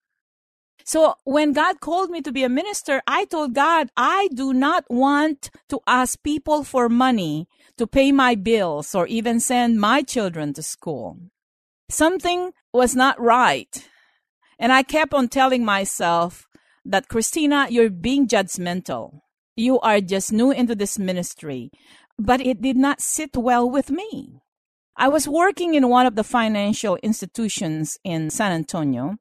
So 0.85 1.14
when 1.23 1.53
God 1.53 1.79
called 1.79 2.11
me 2.11 2.21
to 2.23 2.33
be 2.33 2.42
a 2.42 2.49
minister, 2.49 3.01
I 3.07 3.27
told 3.27 3.55
God, 3.55 3.88
I 3.97 4.29
do 4.35 4.53
not 4.53 4.83
want 4.90 5.51
to 5.69 5.79
ask 5.87 6.21
people 6.25 6.64
for 6.64 6.88
money 6.88 7.47
to 7.79 7.87
pay 7.87 8.11
my 8.11 8.35
bills 8.35 8.97
or 8.97 9.07
even 9.07 9.38
send 9.38 9.79
my 9.81 10.03
children 10.03 10.53
to 10.55 10.62
school. 10.62 11.21
Something 11.88 12.51
was 12.73 12.97
not 12.97 13.21
right. 13.21 13.88
And 14.59 14.73
I 14.73 14.83
kept 14.83 15.14
on 15.14 15.29
telling 15.29 15.64
myself 15.64 16.49
that, 16.85 17.07
Christina, 17.07 17.69
you're 17.71 17.90
being 17.90 18.27
judgmental. 18.27 19.21
You 19.55 19.79
are 19.87 20.01
just 20.01 20.33
new 20.33 20.51
into 20.51 20.75
this 20.75 20.99
ministry. 20.99 21.71
But 22.19 22.40
it 22.40 22.61
did 22.61 22.77
not 22.77 23.01
sit 23.01 23.37
well 23.37 23.71
with 23.71 23.88
me. 23.88 24.40
I 24.96 25.09
was 25.09 25.28
working 25.28 25.74
in 25.74 25.88
one 25.88 26.06
of 26.06 26.14
the 26.14 26.24
financial 26.24 26.96
institutions 26.96 27.98
in 28.02 28.30
San 28.30 28.52
Antonio, 28.52 29.18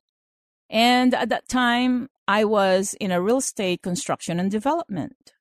And 0.69 1.13
at 1.13 1.29
that 1.29 1.47
time, 1.47 2.09
I 2.27 2.43
was 2.43 2.95
in 2.99 3.11
a 3.11 3.21
real 3.21 3.37
estate 3.37 3.81
construction 3.81 4.39
and 4.39 4.49
development. 4.49 5.33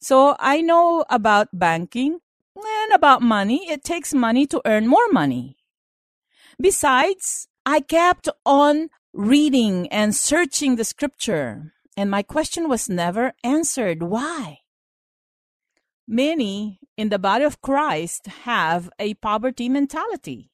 So 0.00 0.36
I 0.38 0.60
know 0.60 1.04
about 1.10 1.48
banking 1.52 2.20
and 2.56 2.92
about 2.92 3.22
money. 3.22 3.68
It 3.68 3.84
takes 3.84 4.14
money 4.14 4.46
to 4.46 4.62
earn 4.64 4.86
more 4.86 5.08
money. 5.12 5.56
Besides, 6.60 7.48
I 7.66 7.80
kept 7.80 8.28
on 8.46 8.90
reading 9.12 9.88
and 9.88 10.14
searching 10.14 10.76
the 10.76 10.84
scripture, 10.84 11.72
and 11.96 12.10
my 12.10 12.22
question 12.22 12.68
was 12.68 12.88
never 12.88 13.32
answered. 13.42 14.02
Why? 14.02 14.58
Many 16.06 16.79
in 17.00 17.08
the 17.08 17.18
body 17.18 17.44
of 17.44 17.62
Christ 17.62 18.26
have 18.44 18.90
a 18.98 19.14
poverty 19.14 19.70
mentality. 19.70 20.50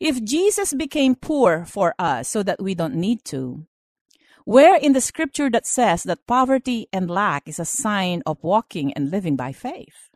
If 0.00 0.24
Jesus 0.24 0.74
became 0.74 1.14
poor 1.14 1.64
for 1.64 1.94
us 1.96 2.28
so 2.28 2.42
that 2.42 2.60
we 2.60 2.74
don't 2.74 2.96
need 2.96 3.24
to, 3.26 3.64
where 4.44 4.76
in 4.76 4.94
the 4.94 5.00
scripture 5.00 5.48
that 5.50 5.64
says 5.64 6.02
that 6.02 6.26
poverty 6.26 6.88
and 6.92 7.08
lack 7.08 7.46
is 7.46 7.60
a 7.60 7.64
sign 7.64 8.20
of 8.26 8.42
walking 8.42 8.92
and 8.94 9.12
living 9.12 9.36
by 9.36 9.52
faith? 9.52 10.10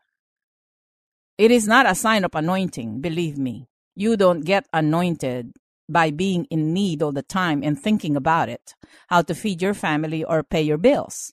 It 1.39 1.53
is 1.53 1.69
not 1.69 1.87
a 1.89 1.95
sign 1.95 2.25
of 2.25 2.35
anointing, 2.35 3.01
believe 3.01 3.39
me. 3.39 3.69
You 3.95 4.17
don't 4.17 4.45
get 4.45 4.67
anointed 4.73 5.53
by 5.89 6.11
being 6.11 6.47
in 6.51 6.73
need 6.73 7.01
all 7.01 7.13
the 7.13 7.23
time 7.23 7.63
and 7.63 7.81
thinking 7.81 8.17
about 8.17 8.49
it, 8.49 8.75
how 9.07 9.23
to 9.23 9.37
feed 9.37 9.63
your 9.63 9.75
family 9.75 10.25
or 10.25 10.43
pay 10.43 10.63
your 10.63 10.79
bills. 10.79 11.33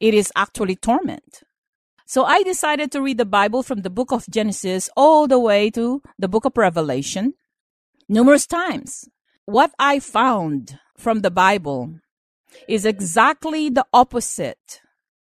It 0.00 0.12
is 0.12 0.32
actually 0.34 0.74
torment. 0.74 1.44
So 2.12 2.26
I 2.26 2.42
decided 2.42 2.92
to 2.92 3.00
read 3.00 3.16
the 3.16 3.24
Bible 3.24 3.62
from 3.62 3.80
the 3.80 3.88
book 3.88 4.12
of 4.12 4.28
Genesis 4.28 4.90
all 4.98 5.26
the 5.26 5.38
way 5.38 5.70
to 5.70 6.02
the 6.18 6.28
book 6.28 6.44
of 6.44 6.52
Revelation 6.58 7.32
numerous 8.06 8.46
times. 8.46 9.08
What 9.46 9.70
I 9.78 9.98
found 9.98 10.78
from 10.98 11.20
the 11.20 11.30
Bible 11.30 12.00
is 12.68 12.84
exactly 12.84 13.70
the 13.70 13.86
opposite 13.94 14.82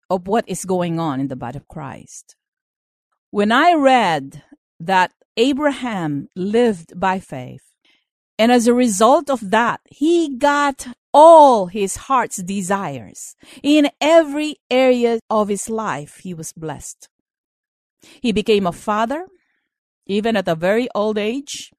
of 0.10 0.30
what 0.30 0.48
is 0.48 0.63
going 0.63 1.02
on 1.02 1.20
in 1.20 1.28
the 1.28 1.36
body 1.36 1.58
of 1.58 1.68
Christ. 1.68 2.38
When 3.30 3.52
I 3.52 3.74
read 3.74 4.42
that 4.80 5.12
Abraham 5.36 6.30
lived 6.34 6.98
by 6.98 7.20
faith, 7.20 7.68
and 8.39 8.54
as 8.54 8.67
a 8.67 8.73
result 8.73 9.30
of 9.30 9.52
that, 9.52 9.82
he 9.89 10.34
got 10.38 10.88
all 11.13 11.65
his 11.65 12.08
heart's 12.08 12.38
desires. 12.38 13.36
In 13.62 13.89
every 13.99 14.56
area 14.71 15.19
of 15.30 15.49
his 15.49 15.69
life, 15.69 16.21
he 16.23 16.34
was 16.34 16.54
blessed. 16.54 17.10
He 18.21 18.32
became 18.32 18.65
a 18.65 18.71
father, 18.71 19.28
even 20.08 20.38
at 20.38 20.47
a 20.47 20.56
very 20.56 20.88
old 20.95 21.17
age. 21.17 21.73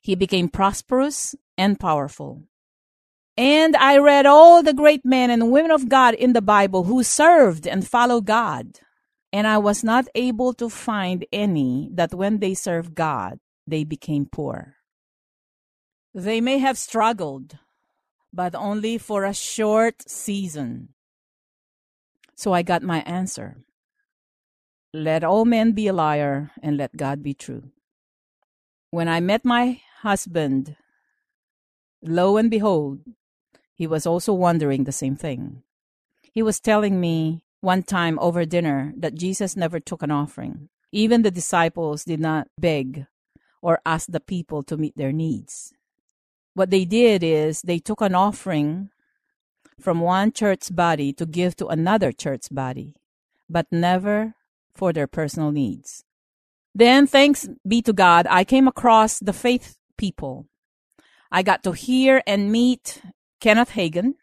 He 0.00 0.14
became 0.14 0.48
prosperous 0.48 1.34
and 1.58 1.78
powerful. 1.78 2.44
And 3.36 3.76
I 3.76 3.98
read 3.98 4.24
all 4.24 4.62
the 4.62 4.72
great 4.72 5.04
men 5.04 5.30
and 5.30 5.52
women 5.52 5.70
of 5.70 5.90
God 5.90 6.14
in 6.14 6.32
the 6.32 6.40
Bible 6.40 6.84
who 6.84 7.02
served 7.02 7.66
and 7.66 7.86
followed 7.86 8.24
God. 8.24 8.80
And 9.34 9.46
I 9.46 9.58
was 9.58 9.84
not 9.84 10.08
able 10.14 10.54
to 10.54 10.70
find 10.70 11.26
any 11.30 11.90
that 11.92 12.14
when 12.14 12.38
they 12.38 12.54
served 12.54 12.94
God, 12.94 13.38
they 13.66 13.84
became 13.84 14.24
poor. 14.24 14.75
They 16.16 16.40
may 16.40 16.56
have 16.60 16.78
struggled, 16.78 17.58
but 18.32 18.54
only 18.54 18.96
for 18.96 19.24
a 19.24 19.34
short 19.34 20.08
season. 20.08 20.94
So 22.34 22.54
I 22.54 22.62
got 22.62 22.82
my 22.82 23.00
answer. 23.00 23.58
Let 24.94 25.22
all 25.22 25.44
men 25.44 25.72
be 25.72 25.88
a 25.88 25.92
liar 25.92 26.52
and 26.62 26.78
let 26.78 26.96
God 26.96 27.22
be 27.22 27.34
true. 27.34 27.64
When 28.90 29.08
I 29.08 29.20
met 29.20 29.44
my 29.44 29.82
husband, 30.00 30.76
lo 32.00 32.38
and 32.38 32.50
behold, 32.50 33.00
he 33.74 33.86
was 33.86 34.06
also 34.06 34.32
wondering 34.32 34.84
the 34.84 34.92
same 34.92 35.16
thing. 35.16 35.64
He 36.32 36.42
was 36.42 36.60
telling 36.60 36.98
me 36.98 37.42
one 37.60 37.82
time 37.82 38.18
over 38.20 38.46
dinner 38.46 38.94
that 38.96 39.16
Jesus 39.16 39.54
never 39.54 39.80
took 39.80 40.02
an 40.02 40.10
offering. 40.10 40.70
Even 40.92 41.20
the 41.20 41.30
disciples 41.30 42.04
did 42.04 42.20
not 42.20 42.48
beg 42.58 43.04
or 43.60 43.80
ask 43.84 44.08
the 44.08 44.20
people 44.20 44.62
to 44.62 44.78
meet 44.78 44.96
their 44.96 45.12
needs. 45.12 45.74
What 46.56 46.70
they 46.70 46.86
did 46.86 47.22
is 47.22 47.60
they 47.60 47.78
took 47.78 48.00
an 48.00 48.14
offering 48.14 48.88
from 49.78 50.00
one 50.00 50.32
church 50.32 50.74
body 50.74 51.12
to 51.12 51.26
give 51.26 51.54
to 51.56 51.66
another 51.66 52.12
church 52.12 52.46
body, 52.50 52.96
but 53.46 53.66
never 53.70 54.32
for 54.74 54.90
their 54.94 55.06
personal 55.06 55.52
needs. 55.52 56.02
Then, 56.74 57.06
thanks 57.06 57.46
be 57.68 57.82
to 57.82 57.92
God, 57.92 58.26
I 58.30 58.44
came 58.44 58.66
across 58.66 59.18
the 59.18 59.34
faith 59.34 59.76
people. 59.98 60.46
I 61.30 61.42
got 61.42 61.62
to 61.64 61.72
hear 61.72 62.22
and 62.26 62.50
meet 62.50 63.02
Kenneth 63.38 63.72
Hagin, 63.72 64.14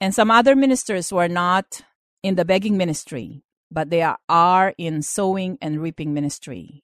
and 0.00 0.14
some 0.14 0.30
other 0.30 0.56
ministers 0.56 1.10
who 1.10 1.18
are 1.18 1.28
not 1.28 1.82
in 2.22 2.36
the 2.36 2.46
begging 2.46 2.78
ministry, 2.78 3.42
but 3.70 3.90
they 3.90 4.00
are, 4.00 4.16
are 4.26 4.72
in 4.78 5.02
sowing 5.02 5.58
and 5.60 5.82
reaping 5.82 6.14
ministry. 6.14 6.82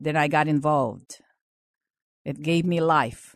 Then 0.00 0.16
I 0.16 0.26
got 0.26 0.48
involved. 0.48 1.20
It 2.24 2.42
gave 2.42 2.64
me 2.64 2.80
life. 2.80 3.35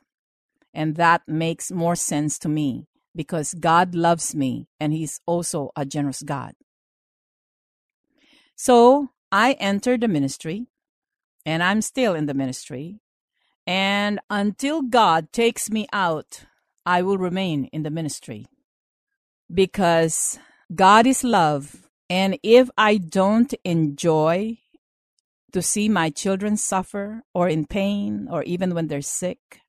And 0.72 0.96
that 0.96 1.22
makes 1.26 1.72
more 1.72 1.96
sense 1.96 2.38
to 2.40 2.48
me 2.48 2.87
because 3.14 3.54
God 3.54 3.94
loves 3.94 4.35
me 4.35 4.68
and 4.78 4.92
He's 4.92 5.20
also 5.26 5.70
a 5.76 5.85
generous 5.85 6.22
God. 6.22 6.54
So 8.56 9.11
I 9.33 9.52
entered 9.54 10.00
the 10.02 10.09
ministry 10.09 10.66
and 11.44 11.62
I'm 11.62 11.80
still 11.83 12.14
in 12.14 12.26
the 12.26 12.35
ministry. 12.35 13.00
And 13.66 14.20
until 14.28 14.83
God 14.83 15.33
takes 15.33 15.70
me 15.70 15.87
out 15.92 16.44
I 16.87 17.02
will 17.02 17.18
remain 17.18 17.64
in 17.66 17.83
the 17.83 17.90
ministry 17.90 18.46
because 19.52 20.38
God 20.74 21.06
is 21.06 21.22
love. 21.22 21.88
And 22.09 22.38
if 22.42 22.70
I 22.76 22.96
don't 22.96 23.52
enjoy 23.64 24.59
to 25.52 25.62
see 25.62 25.88
my 25.88 26.11
children 26.11 26.56
suffer 26.56 27.22
or 27.35 27.48
in 27.48 27.66
pain 27.66 28.28
or 28.30 28.42
even 28.44 28.74
when 28.74 28.88
they're 28.88 29.02
sick, 29.02 29.61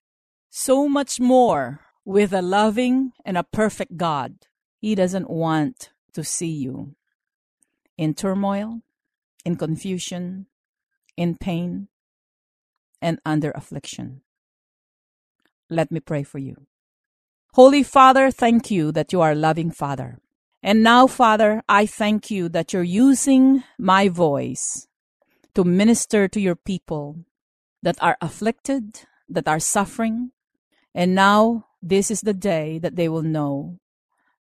so 0.51 0.87
much 0.87 1.19
more 1.19 1.79
with 2.03 2.33
a 2.33 2.41
loving 2.41 3.13
and 3.25 3.37
a 3.37 3.43
perfect 3.43 3.97
God. 3.97 4.35
He 4.79 4.93
doesn't 4.95 5.29
want 5.29 5.91
to 6.13 6.23
see 6.23 6.51
you 6.51 6.95
in 7.97 8.13
turmoil, 8.13 8.81
in 9.45 9.55
confusion, 9.55 10.47
in 11.15 11.37
pain, 11.37 11.87
and 13.01 13.19
under 13.25 13.51
affliction. 13.51 14.21
Let 15.69 15.91
me 15.91 16.01
pray 16.01 16.23
for 16.23 16.37
you. 16.37 16.67
Holy 17.53 17.83
Father, 17.83 18.29
thank 18.29 18.69
you 18.69 18.91
that 18.91 19.13
you 19.13 19.21
are 19.21 19.31
a 19.31 19.35
loving 19.35 19.71
Father. 19.71 20.19
And 20.61 20.83
now, 20.83 21.07
Father, 21.07 21.63
I 21.67 21.85
thank 21.85 22.29
you 22.29 22.49
that 22.49 22.73
you're 22.73 22.83
using 22.83 23.63
my 23.79 24.09
voice 24.09 24.87
to 25.55 25.63
minister 25.63 26.27
to 26.27 26.39
your 26.39 26.55
people 26.55 27.25
that 27.81 27.97
are 28.01 28.17
afflicted, 28.21 29.01
that 29.29 29.47
are 29.47 29.59
suffering. 29.59 30.31
And 30.93 31.15
now, 31.15 31.67
this 31.81 32.11
is 32.11 32.21
the 32.21 32.33
day 32.33 32.79
that 32.79 32.95
they 32.95 33.09
will 33.09 33.23
know 33.23 33.79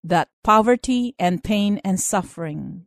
that 0.02 0.28
poverty 0.42 1.14
and 1.18 1.44
pain 1.44 1.80
and 1.84 2.00
suffering 2.00 2.86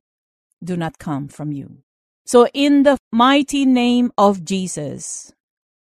do 0.63 0.75
not 0.75 0.97
come 0.97 1.27
from 1.27 1.51
you. 1.51 1.79
So, 2.25 2.47
in 2.53 2.83
the 2.83 2.97
mighty 3.11 3.65
name 3.65 4.11
of 4.17 4.43
Jesus, 4.43 5.33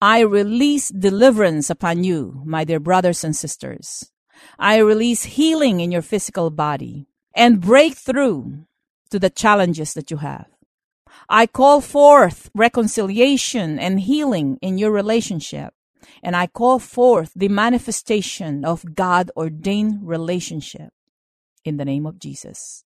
I 0.02 0.22
release 0.22 0.90
deliverance 0.90 1.70
upon 1.70 2.04
you, 2.04 2.42
my 2.46 2.64
dear 2.64 2.80
brothers 2.80 3.24
and 3.24 3.36
sisters. 3.36 4.12
I 4.58 4.78
release 4.78 5.24
healing 5.24 5.82
in 5.82 5.92
your 5.92 6.02
physical 6.02 6.50
body 6.50 7.08
and 7.36 7.60
breakthrough 7.60 8.64
to 9.12 9.20
the 9.20 9.30
challenges 9.30 9.94
that 9.94 10.10
you 10.10 10.18
have. 10.18 10.48
I 11.28 11.48
call 11.48 11.82
forth 11.82 12.50
reconciliation 12.56 13.78
and 13.78 14.00
healing 14.00 14.58
in 14.62 14.78
your 14.78 14.92
relationship. 14.92 15.74
And 16.24 16.36
I 16.36 16.48
call 16.48 16.80
forth 16.80 17.32
the 17.36 17.50
manifestation 17.50 18.66
of 18.66 18.96
God 18.96 19.30
ordained 19.36 20.08
relationship 20.08 20.92
in 21.64 21.78
the 21.78 21.86
name 21.86 22.06
of 22.06 22.20
Jesus. 22.20 22.84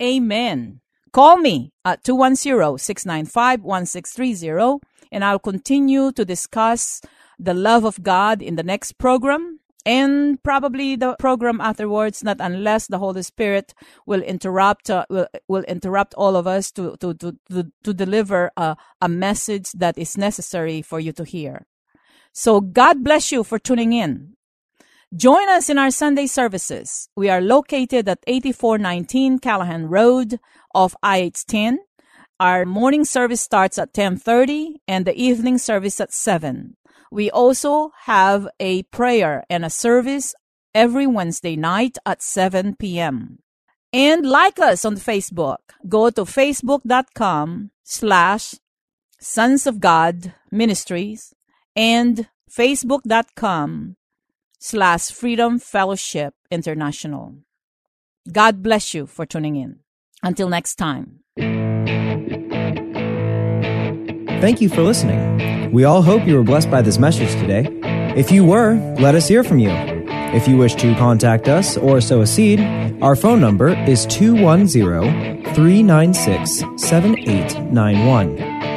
Amen. 0.00 0.80
Call 1.12 1.38
me 1.38 1.72
at 1.84 2.04
210-695-1630 2.04 4.80
and 5.10 5.24
I'll 5.24 5.38
continue 5.38 6.12
to 6.12 6.24
discuss 6.24 7.00
the 7.38 7.54
love 7.54 7.84
of 7.84 8.02
God 8.02 8.42
in 8.42 8.56
the 8.56 8.62
next 8.62 8.98
program 8.98 9.60
and 9.86 10.42
probably 10.42 10.96
the 10.96 11.16
program 11.18 11.60
afterwards 11.60 12.22
not 12.22 12.36
unless 12.40 12.88
the 12.88 12.98
holy 12.98 13.22
spirit 13.22 13.72
will 14.06 14.22
interrupt 14.22 14.90
uh, 14.90 15.06
will, 15.08 15.28
will 15.46 15.64
interrupt 15.64 16.12
all 16.14 16.36
of 16.36 16.46
us 16.46 16.70
to 16.72 16.96
to 16.98 17.14
to 17.14 17.34
to, 17.50 17.72
to 17.84 17.94
deliver 17.94 18.50
a, 18.56 18.76
a 19.00 19.08
message 19.08 19.72
that 19.72 19.96
is 19.96 20.18
necessary 20.18 20.82
for 20.82 21.00
you 21.00 21.12
to 21.12 21.24
hear 21.24 21.64
so 22.32 22.60
god 22.60 23.02
bless 23.04 23.32
you 23.32 23.44
for 23.44 23.58
tuning 23.58 23.92
in. 23.92 24.34
Join 25.14 25.48
us 25.48 25.70
in 25.70 25.78
our 25.78 25.90
sunday 25.90 26.26
services. 26.26 27.08
We 27.16 27.28
are 27.30 27.40
located 27.40 28.08
at 28.08 28.24
8419 28.26 29.38
callahan 29.38 29.88
road 29.88 30.38
off 30.74 30.94
ih10 31.02 31.78
our 32.40 32.64
morning 32.64 33.04
service 33.04 33.40
starts 33.40 33.78
at 33.78 33.92
10:30 33.92 34.76
and 34.86 35.04
the 35.04 35.14
evening 35.20 35.58
service 35.58 35.98
at 36.00 36.12
7 36.12 36.76
We 37.10 37.30
also 37.30 37.90
have 38.06 38.46
a 38.60 38.84
prayer 38.94 39.42
and 39.50 39.64
a 39.64 39.70
service 39.70 40.36
every 40.72 41.06
Wednesday 41.06 41.56
night 41.56 41.98
at 42.06 42.22
7 42.22 42.76
p.m. 42.76 43.40
And 43.92 44.28
like 44.28 44.60
us 44.60 44.84
on 44.84 44.96
Facebook. 44.96 45.74
Go 45.88 46.10
to 46.10 46.22
facebook.com 46.22 47.70
slash 47.82 48.54
Sons 49.18 49.66
of 49.66 49.80
God 49.80 50.34
Ministries 50.52 51.34
and 51.78 52.28
facebook.com 52.50 53.96
slash 54.58 55.10
Freedom 55.12 55.60
Fellowship 55.60 56.34
International. 56.50 57.36
God 58.30 58.62
bless 58.62 58.92
you 58.92 59.06
for 59.06 59.24
tuning 59.24 59.54
in. 59.56 59.78
Until 60.22 60.48
next 60.48 60.74
time. 60.74 61.20
Thank 64.40 64.60
you 64.60 64.68
for 64.68 64.82
listening. 64.82 65.70
We 65.72 65.84
all 65.84 66.02
hope 66.02 66.26
you 66.26 66.34
were 66.34 66.42
blessed 66.42 66.70
by 66.70 66.82
this 66.82 66.98
message 66.98 67.30
today. 67.40 67.68
If 68.16 68.32
you 68.32 68.44
were, 68.44 68.74
let 68.98 69.14
us 69.14 69.28
hear 69.28 69.44
from 69.44 69.60
you. 69.60 69.70
If 69.70 70.48
you 70.48 70.56
wish 70.56 70.74
to 70.76 70.94
contact 70.96 71.48
us 71.48 71.76
or 71.76 72.00
sow 72.00 72.22
a 72.22 72.26
seed, 72.26 72.60
our 73.00 73.14
phone 73.14 73.40
number 73.40 73.68
is 73.88 74.04
210 74.06 75.54
396 75.54 76.64
7891. 76.76 78.47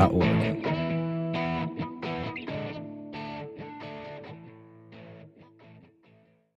org. 0.00 0.41